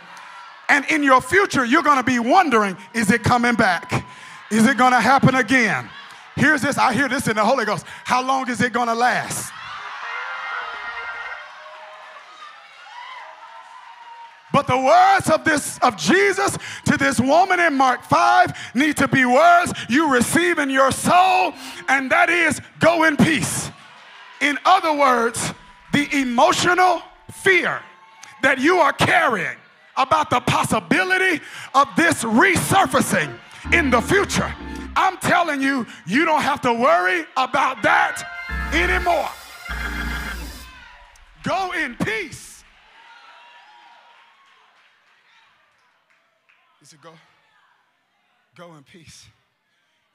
[0.68, 4.04] And in your future, you're going to be wondering is it coming back?
[4.50, 5.88] Is it going to happen again?
[6.36, 7.84] Here's this I hear this in the Holy Ghost.
[8.04, 9.52] How long is it going to last?
[14.52, 19.08] But the words of this of Jesus to this woman in Mark 5 need to
[19.08, 21.54] be words you receive in your soul,
[21.88, 23.70] and that is go in peace.
[24.42, 25.54] In other words,
[25.92, 27.80] the emotional fear
[28.42, 29.56] that you are carrying
[29.96, 31.40] about the possibility
[31.74, 33.34] of this resurfacing
[33.72, 34.54] in the future.
[34.96, 38.22] I'm telling you, you don't have to worry about that
[38.72, 39.28] anymore.
[41.42, 42.64] Go in peace.
[46.80, 47.12] He said, Go,
[48.56, 49.26] go in peace.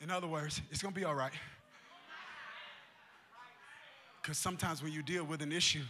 [0.02, 1.34] In other words, it's gonna be all right.
[4.22, 5.84] Because sometimes when you deal with an issue,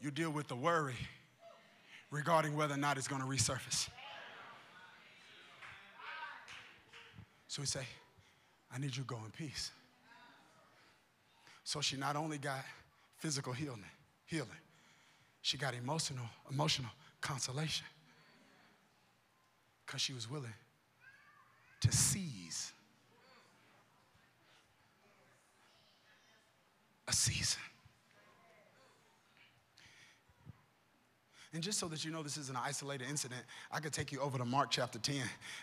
[0.00, 0.94] you deal with the worry
[2.10, 3.88] regarding whether or not it's going to resurface.
[7.50, 7.80] So we say,
[8.72, 9.72] I need you to go in peace.
[11.64, 12.64] So she not only got
[13.18, 13.82] physical healing,
[14.24, 14.46] healing,
[15.42, 17.86] she got emotional, emotional consolation.
[19.84, 20.54] Because she was willing
[21.80, 22.70] to seize
[27.08, 27.62] a season.
[31.52, 33.40] And just so that you know this isn't an isolated incident,
[33.72, 35.16] I could take you over to Mark chapter 10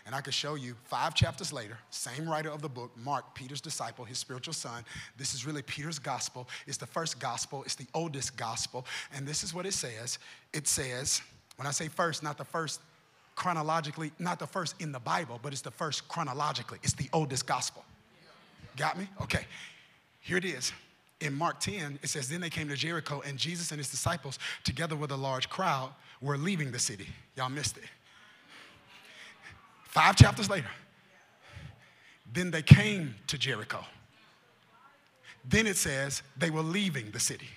[0.04, 3.62] and I could show you five chapters later, same writer of the book, Mark, Peter's
[3.62, 4.84] disciple, his spiritual son.
[5.16, 6.46] This is really Peter's gospel.
[6.66, 8.84] It's the first gospel, it's the oldest gospel.
[9.14, 10.18] And this is what it says
[10.52, 11.22] it says,
[11.56, 12.80] when I say first, not the first
[13.34, 16.78] chronologically, not the first in the Bible, but it's the first chronologically.
[16.82, 17.84] It's the oldest gospel.
[18.76, 19.08] Got me?
[19.22, 19.46] Okay.
[20.20, 20.72] Here it is
[21.20, 24.38] in Mark 10, it says, Then they came to Jericho, and Jesus and his disciples,
[24.64, 25.90] together with a large crowd,
[26.20, 27.08] were leaving the city.
[27.36, 27.84] Y'all missed it.
[29.84, 30.70] Five chapters later,
[32.32, 33.84] then they came to Jericho.
[35.48, 37.48] Then it says they were leaving the city.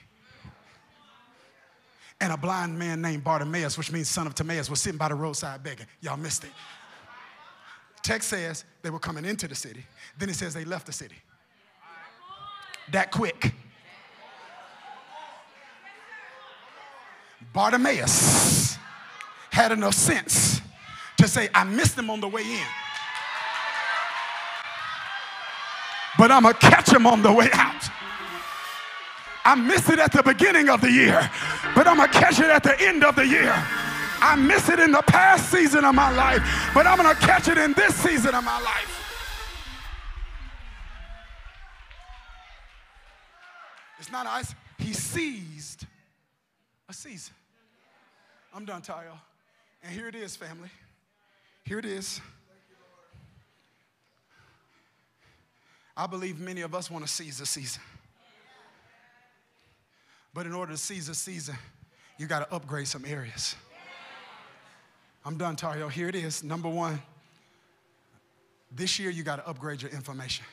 [2.19, 5.15] And a blind man named Bartimaeus, which means son of Timaeus, was sitting by the
[5.15, 5.87] roadside begging.
[6.01, 6.51] Y'all missed it.
[8.01, 9.83] Text says they were coming into the city.
[10.17, 11.17] Then it says they left the city
[12.89, 13.53] that quick.
[17.53, 18.77] Bartimaeus
[19.51, 20.61] had enough sense
[21.17, 22.67] to say, I missed him on the way in.
[26.17, 27.89] But I'm going to catch him on the way out.
[29.43, 31.29] I missed it at the beginning of the year,
[31.73, 33.51] but I'm going to catch it at the end of the year.
[34.21, 36.41] I missed it in the past season of my life,
[36.75, 39.00] but I'm going to catch it in this season of my life.
[44.01, 44.55] It's not ice.
[44.79, 45.85] He seized
[46.89, 47.35] a season.
[48.51, 49.13] I'm done, Tayo.
[49.83, 50.69] And here it is, family.
[51.65, 52.19] Here it is.
[55.95, 57.83] I believe many of us want to seize a season.
[60.33, 61.55] But in order to seize a season,
[62.17, 63.55] you got to upgrade some areas.
[65.23, 65.89] I'm done, Tario.
[65.89, 66.43] Here it is.
[66.43, 66.99] Number one,
[68.71, 70.43] this year you got to upgrade your information.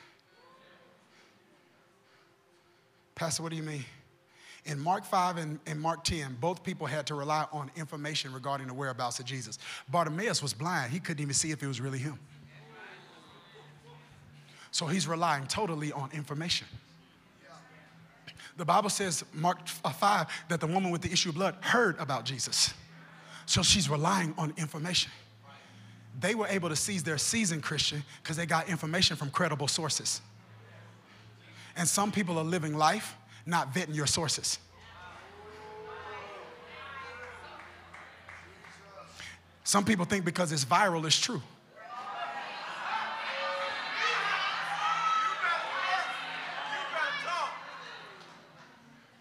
[3.19, 3.83] Pastor, what do you mean?
[4.63, 8.67] In Mark 5 and, and, Mark 10, both people had to rely on information regarding
[8.67, 9.59] the whereabouts of Jesus.
[9.89, 12.17] Bartimaeus was blind, he couldn't even see if it was really him.
[14.71, 16.65] So he's relying totally on information.
[18.55, 21.99] The Bible says, Mark uh, 5, that the woman with the issue of blood heard
[21.99, 22.73] about Jesus.
[23.45, 25.11] So she's relying on information.
[26.21, 30.21] They were able to seize their season, Christian, because they got information from credible sources.
[31.79, 33.15] And some people are living life
[33.45, 34.59] not vetting your sources.
[39.63, 41.41] Some people think because it's viral, it's true.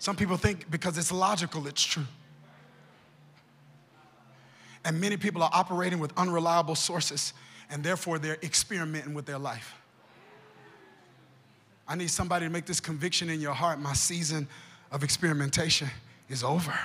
[0.01, 2.07] Some people think because it's logical, it's true.
[4.85, 7.35] And many people are operating with unreliable sources,
[7.71, 9.75] and therefore they're experimenting with their life.
[11.89, 13.81] I need somebody to make this conviction in your heart.
[13.81, 14.47] My season
[14.93, 15.89] of experimentation
[16.29, 16.79] is over.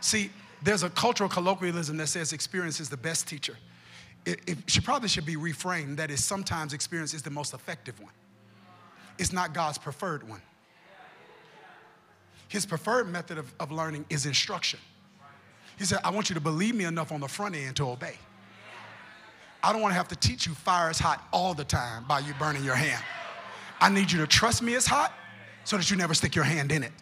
[0.00, 0.30] See,
[0.62, 3.56] there's a cultural colloquialism that says experience is the best teacher.
[4.26, 7.98] It, it should, probably should be reframed that is sometimes experience is the most effective
[8.00, 8.12] one.
[9.18, 10.42] It's not God's preferred one.
[12.48, 14.78] His preferred method of, of learning is instruction.
[15.78, 18.16] He said, I want you to believe me enough on the front end to obey.
[19.66, 22.20] I don't want to have to teach you fire is hot all the time by
[22.20, 23.02] you burning your hand.
[23.80, 25.12] I need you to trust me it's hot
[25.64, 26.92] so that you never stick your hand in it.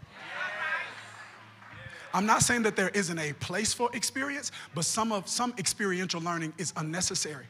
[2.15, 6.23] I'm not saying that there isn't a place for experience, but some of some experiential
[6.23, 7.45] learning is unnecessary.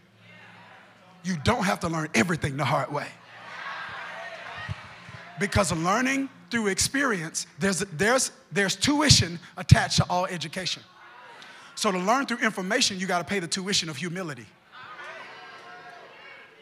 [1.23, 3.07] You don't have to learn everything the hard way.
[5.39, 10.83] Because learning through experience, there's, there's, there's tuition attached to all education.
[11.77, 14.47] So to learn through information, you got to pay the tuition of humility.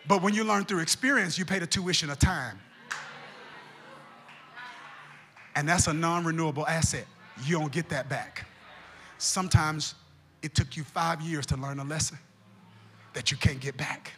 [0.06, 2.58] But when you learn through experience, you pay the tuition of time.
[5.54, 7.06] And that's a non renewable asset.
[7.44, 8.46] You don't get that back.
[9.18, 9.94] Sometimes
[10.42, 12.18] it took you five years to learn a lesson
[13.14, 14.12] that you can't get back.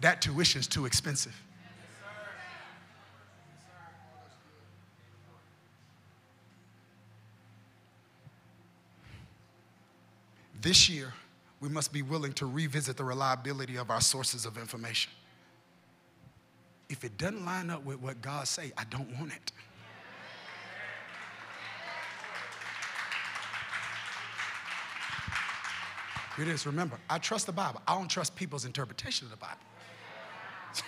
[0.00, 1.34] That tuition is too expensive.
[10.60, 11.12] This year,
[11.60, 15.10] we must be willing to revisit the reliability of our sources of information.
[16.88, 19.52] If it doesn't line up with what God say, I don't want it.
[26.36, 26.66] Here it is.
[26.66, 27.80] Remember, I trust the Bible.
[27.88, 29.56] I don't trust people's interpretation of the Bible.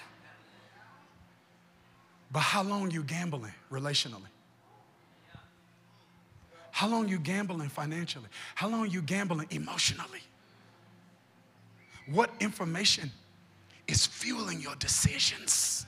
[2.30, 4.28] but how long you gambling relationally?
[6.70, 8.28] How long you gambling financially?
[8.54, 10.20] How long you gambling emotionally?
[12.10, 13.10] What information
[13.86, 15.86] is fueling your decisions?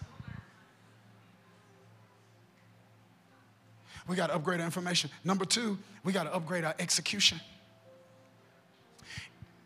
[4.06, 5.10] We got to upgrade our information.
[5.24, 7.40] Number two, we got to upgrade our execution.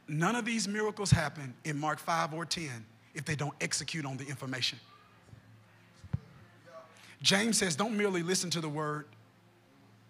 [0.06, 2.68] None of these miracles happen in Mark 5 or 10
[3.14, 4.78] if they don't execute on the information.
[7.22, 9.06] James says, don't merely listen to the word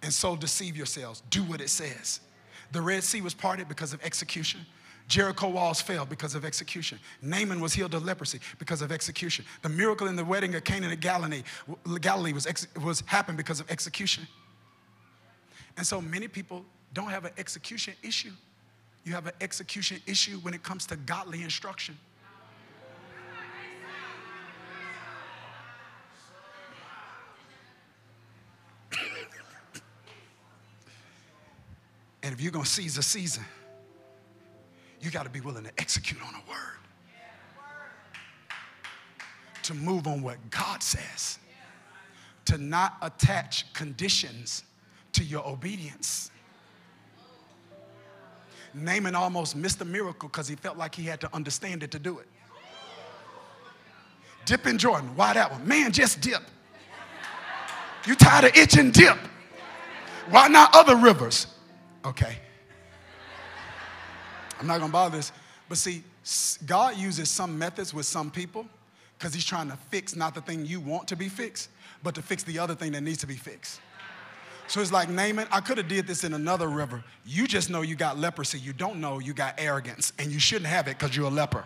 [0.03, 1.23] and so deceive yourselves.
[1.31, 2.21] Do what it says.
[2.73, 4.61] The Red Sea was parted because of execution.
[5.07, 6.99] Jericho walls fell because of execution.
[7.21, 9.45] Naaman was healed of leprosy because of execution.
[9.63, 11.43] The miracle in the wedding of Canaan at Galilee,
[12.01, 14.27] Galilee was, ex- was happened because of execution.
[15.77, 18.33] And so many people don't have an execution issue.
[19.05, 21.99] You have an execution issue when it comes to godly instruction.
[32.23, 33.45] and if you're going to seize a season,
[35.05, 36.79] you got to be willing to execute on a word.
[39.65, 41.39] To move on what God says.
[42.47, 44.65] To not attach conditions
[45.13, 46.31] to your obedience.
[48.73, 51.99] Naaman almost missed a miracle because he felt like he had to understand it to
[51.99, 52.27] do it.
[54.47, 55.15] Dip in Jordan.
[55.17, 55.67] Why that one?
[55.67, 56.43] Man, just dip.
[58.07, 58.91] You tired of itching?
[58.91, 59.17] Dip.
[60.29, 61.47] Why not other rivers?
[62.05, 62.39] Okay.
[64.65, 65.31] I'm not to bother this.
[65.69, 66.03] But see,
[66.65, 68.67] God uses some methods with some people
[69.19, 71.69] because he's trying to fix not the thing you want to be fixed,
[72.03, 73.81] but to fix the other thing that needs to be fixed.
[74.67, 77.05] So it's like Naaman, I could have did this in another river.
[77.27, 78.59] You just know you got leprosy.
[78.59, 81.65] You don't know you got arrogance, and you shouldn't have it because you're a leper.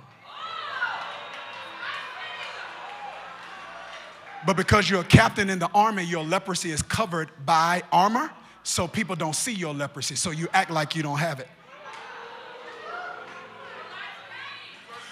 [4.44, 8.30] But because you're a captain in the army, your leprosy is covered by armor,
[8.64, 10.16] so people don't see your leprosy.
[10.16, 11.48] So you act like you don't have it.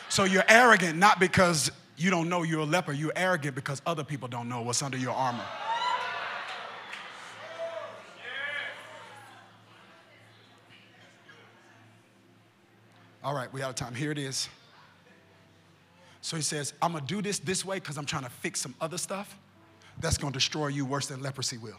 [0.08, 4.04] So you're arrogant not because you don't know you're a leper, you're arrogant because other
[4.04, 5.44] people don't know what's under your armor.
[13.24, 13.94] All right, we out of time.
[13.94, 14.48] Here it is.
[16.20, 18.74] So he says, I'm gonna do this this way because I'm trying to fix some
[18.80, 19.36] other stuff
[19.98, 21.78] that's gonna destroy you worse than leprosy will.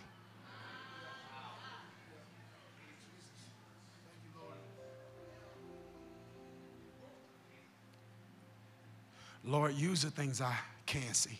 [9.47, 11.39] Lord, use the things I can see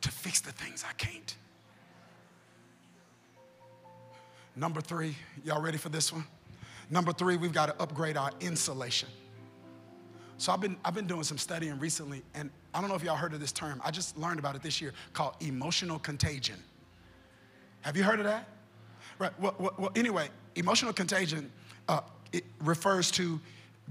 [0.00, 1.36] to fix the things I can't.
[4.56, 6.24] Number three, y'all ready for this one?
[6.90, 9.08] Number three, we've got to upgrade our insulation.
[10.36, 13.16] So I've been, I've been doing some studying recently, and I don't know if y'all
[13.16, 13.80] heard of this term.
[13.84, 16.56] I just learned about it this year called emotional contagion.
[17.82, 18.48] Have you heard of that?
[19.20, 19.30] Right.
[19.40, 21.50] Well, well, well anyway, emotional contagion
[21.88, 22.00] uh,
[22.32, 23.40] it refers to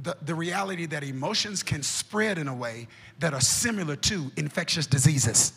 [0.02, 2.88] the, the reality that emotions can spread in a way
[3.20, 5.54] that are similar to infectious diseases.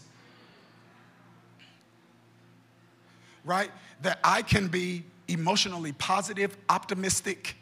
[3.44, 3.70] Right?
[4.02, 7.56] That I can be emotionally positive, optimistic,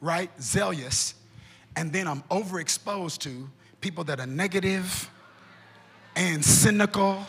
[0.00, 0.30] right?
[0.40, 1.14] Zealous.
[1.76, 3.48] And then I'm overexposed to
[3.80, 5.10] people that are negative
[6.16, 7.26] and cynical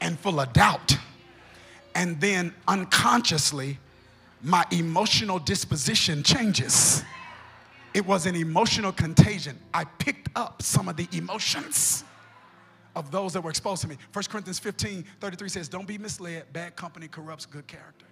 [0.00, 0.96] and full of doubt.
[1.94, 3.78] And then unconsciously,
[4.42, 7.02] my emotional disposition changes.
[7.96, 9.58] It was an emotional contagion.
[9.72, 12.04] I picked up some of the emotions
[12.94, 13.96] of those that were exposed to me.
[14.12, 16.44] 1 Corinthians 15 33 says, Don't be misled.
[16.52, 18.04] Bad company corrupts good character.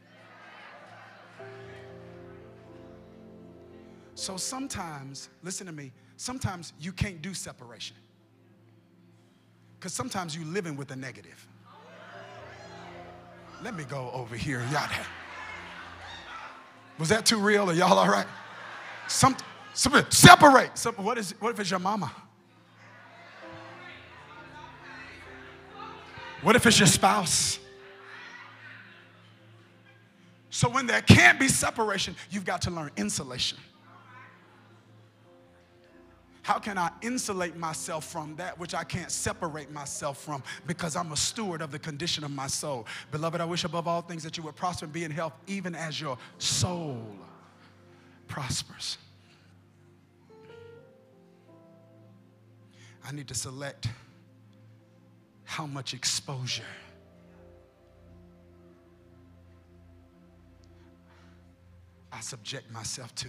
[4.14, 7.96] So sometimes, listen to me, sometimes you can't do separation.
[9.78, 11.46] Because sometimes you're living with a negative.
[13.62, 14.66] Let me go over here.
[14.72, 14.88] Y'all,
[16.98, 17.68] was that too real?
[17.68, 18.26] Are y'all all right?
[19.08, 19.36] Some
[19.74, 20.78] separate.
[20.96, 22.10] What, is, what if it's your mama?
[26.42, 27.58] What if it's your spouse?
[30.50, 33.58] So when there can't be separation, you've got to learn insulation.
[36.42, 41.10] How can I insulate myself from that which I can't separate myself from because I'm
[41.10, 42.86] a steward of the condition of my soul?
[43.10, 45.74] Beloved, I wish above all things that you would prosper and be in health, even
[45.74, 47.02] as your soul
[48.28, 48.98] prospers.
[53.06, 53.88] I need to select
[55.44, 56.62] how much exposure
[62.10, 63.28] I subject myself to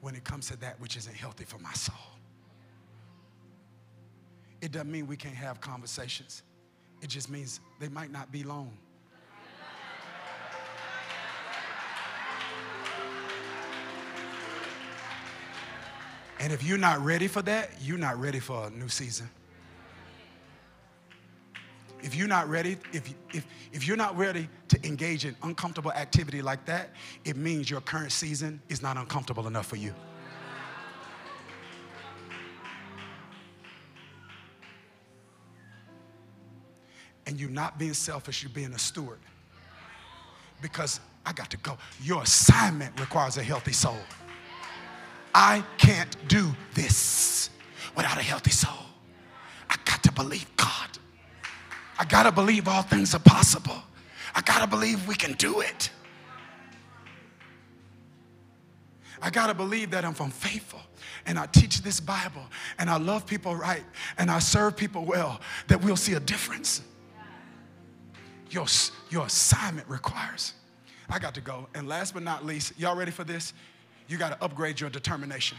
[0.00, 1.94] when it comes to that which isn't healthy for my soul.
[4.62, 6.42] It doesn't mean we can't have conversations,
[7.02, 8.76] it just means they might not be long.
[16.40, 19.28] And if you're not ready for that, you're not ready for a new season.
[22.02, 26.40] If you're not ready, if, if, if you're not ready to engage in uncomfortable activity
[26.40, 26.94] like that,
[27.26, 29.92] it means your current season is not uncomfortable enough for you.
[37.26, 39.20] And you're not being selfish, you're being a steward.
[40.62, 41.76] Because I got to go.
[42.02, 43.98] Your assignment requires a healthy soul.
[45.34, 47.50] I can't do this
[47.96, 48.72] without a healthy soul.
[49.68, 50.98] I got to believe God.
[51.98, 53.82] I got to believe all things are possible.
[54.34, 55.90] I got to believe we can do it.
[59.22, 60.80] I got to believe that I'm from faithful
[61.26, 62.42] and I teach this Bible
[62.78, 63.84] and I love people right
[64.18, 66.82] and I serve people well that we'll see a difference.
[68.50, 68.66] Your,
[69.10, 70.54] your assignment requires.
[71.08, 71.68] I got to go.
[71.74, 73.52] And last but not least, y'all ready for this?
[74.10, 75.56] You got to upgrade your determination.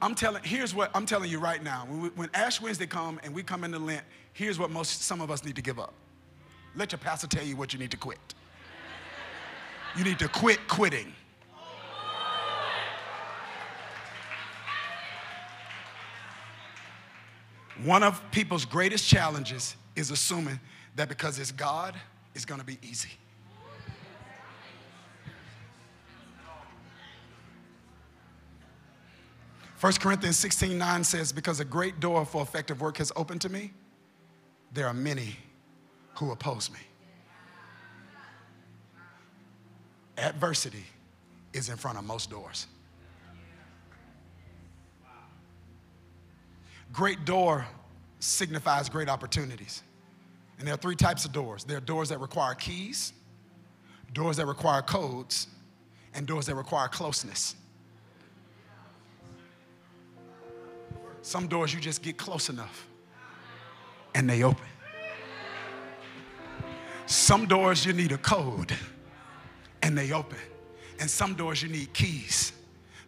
[0.00, 1.84] I'm telling, here's what I'm telling you right now.
[1.88, 5.20] When, we, when Ash Wednesday come and we come into Lent, here's what most some
[5.20, 5.94] of us need to give up.
[6.76, 8.20] Let your pastor tell you what you need to quit.
[9.96, 11.12] You need to quit quitting.
[17.82, 20.60] One of people's greatest challenges is assuming
[20.94, 21.96] that because it's God,
[22.36, 23.10] it's going to be easy.
[29.80, 33.48] 1 Corinthians 16 9 says, Because a great door for effective work has opened to
[33.48, 33.72] me,
[34.72, 35.36] there are many
[36.14, 36.78] who oppose me.
[40.18, 40.84] Adversity
[41.52, 42.66] is in front of most doors.
[46.92, 47.66] Great door
[48.18, 49.82] signifies great opportunities.
[50.58, 53.12] And there are three types of doors there are doors that require keys,
[54.14, 55.48] doors that require codes,
[56.14, 57.56] and doors that require closeness.
[61.26, 62.86] Some doors you just get close enough
[64.14, 64.64] and they open.
[67.06, 68.72] Some doors you need a code
[69.82, 70.38] and they open.
[71.00, 72.52] And some doors you need keys.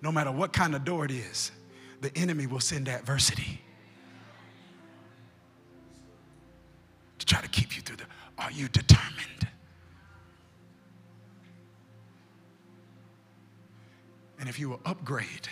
[0.03, 1.53] No matter what kind of door it is,
[2.01, 3.61] the enemy will send adversity
[7.21, 8.05] to try to keep you through the.
[8.37, 9.47] Are you determined?
[14.41, 15.49] And if you will upgrade,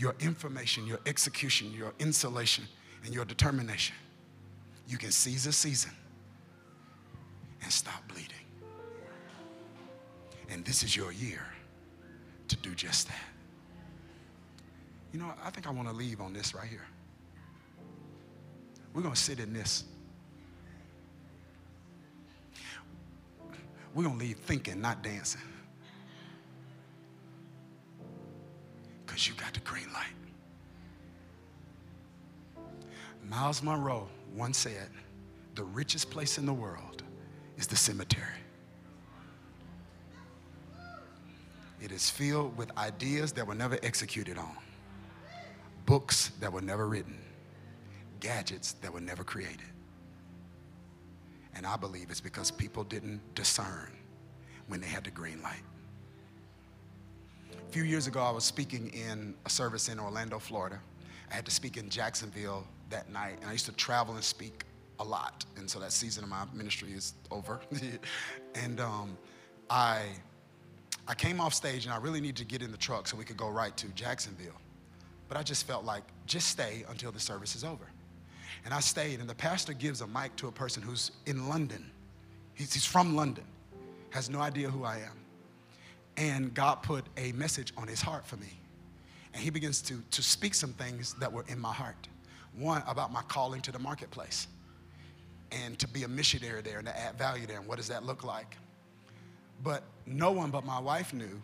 [0.00, 2.64] your information, your execution, your insulation,
[3.04, 3.94] and your determination,
[4.88, 5.90] you can seize a season
[7.62, 8.32] and stop bleeding.
[10.48, 11.42] And this is your year
[12.48, 13.24] to do just that.
[15.12, 16.86] You know, I think I want to leave on this right here.
[18.94, 19.84] We're going to sit in this.
[23.94, 25.42] We're going to leave thinking, not dancing.
[29.10, 30.16] because you got the green light.
[33.28, 34.88] Myles Munroe once said,
[35.54, 37.04] The richest place in the world
[37.56, 38.40] is the cemetery.
[41.80, 44.56] It is filled with ideas that were never executed on,
[45.86, 47.18] books that were never written,
[48.18, 49.70] gadgets that were never created.
[51.54, 53.92] And I believe it's because people didn't discern
[54.66, 55.62] when they had the green light.
[57.68, 60.80] A few years ago, I was speaking in a service in Orlando, Florida.
[61.30, 64.64] I had to speak in Jacksonville that night, and I used to travel and speak
[64.98, 65.44] a lot.
[65.56, 67.60] And so that season of my ministry is over.
[68.54, 69.16] and um,
[69.68, 70.02] I,
[71.06, 73.24] I came off stage, and I really needed to get in the truck so we
[73.24, 74.60] could go right to Jacksonville.
[75.28, 77.86] But I just felt like, just stay until the service is over.
[78.64, 81.88] And I stayed, and the pastor gives a mic to a person who's in London.
[82.54, 83.44] He's, he's from London,
[84.10, 85.19] has no idea who I am.
[86.20, 88.52] And God put a message on his heart for me.
[89.32, 92.08] And he begins to, to speak some things that were in my heart.
[92.56, 94.46] One, about my calling to the marketplace.
[95.52, 97.58] and to be a missionary there and to add value there.
[97.58, 98.56] And what does that look like?
[99.62, 101.42] But no one but my wife knew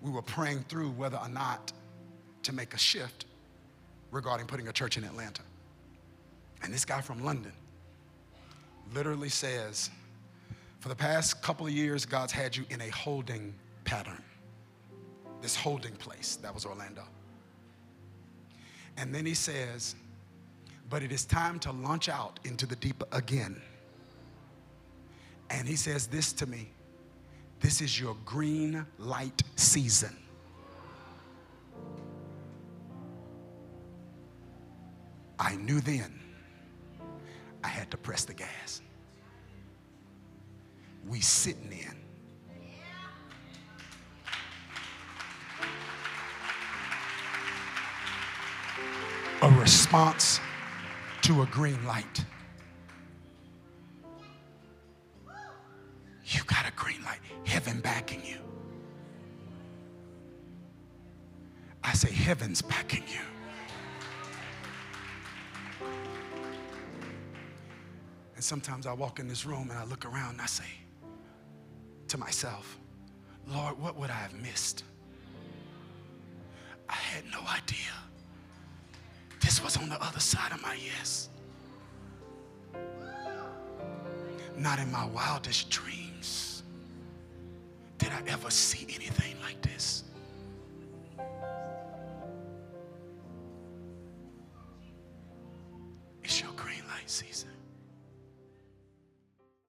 [0.00, 1.72] we were praying through whether or not
[2.44, 3.26] to make a shift
[4.10, 5.42] regarding putting a church in Atlanta.
[6.62, 7.52] And this guy from London
[8.94, 9.90] literally says,
[10.80, 13.54] for the past couple of years, God's had you in a holding
[13.88, 14.22] pattern.
[15.40, 17.04] This holding place, that was Orlando.
[18.98, 19.94] And then he says,
[20.90, 23.62] but it is time to launch out into the deep again.
[25.48, 26.68] And he says this to me
[27.60, 30.16] this is your green light season.
[35.38, 36.20] I knew then
[37.64, 38.82] I had to press the gas.
[41.08, 42.07] We sitting in.
[49.40, 50.40] A response
[51.22, 52.24] to a green light.
[56.26, 58.38] You got a green light, heaven backing you.
[61.84, 63.20] I say, heaven's backing you.
[68.34, 70.64] And sometimes I walk in this room and I look around and I say
[72.08, 72.78] to myself,
[73.46, 74.84] Lord, what would I have missed?
[76.88, 77.78] I had no idea.
[79.40, 81.28] This was on the other side of my yes.
[84.56, 86.62] Not in my wildest dreams
[87.98, 90.04] did I ever see anything like this.
[96.22, 97.57] It's your green light season.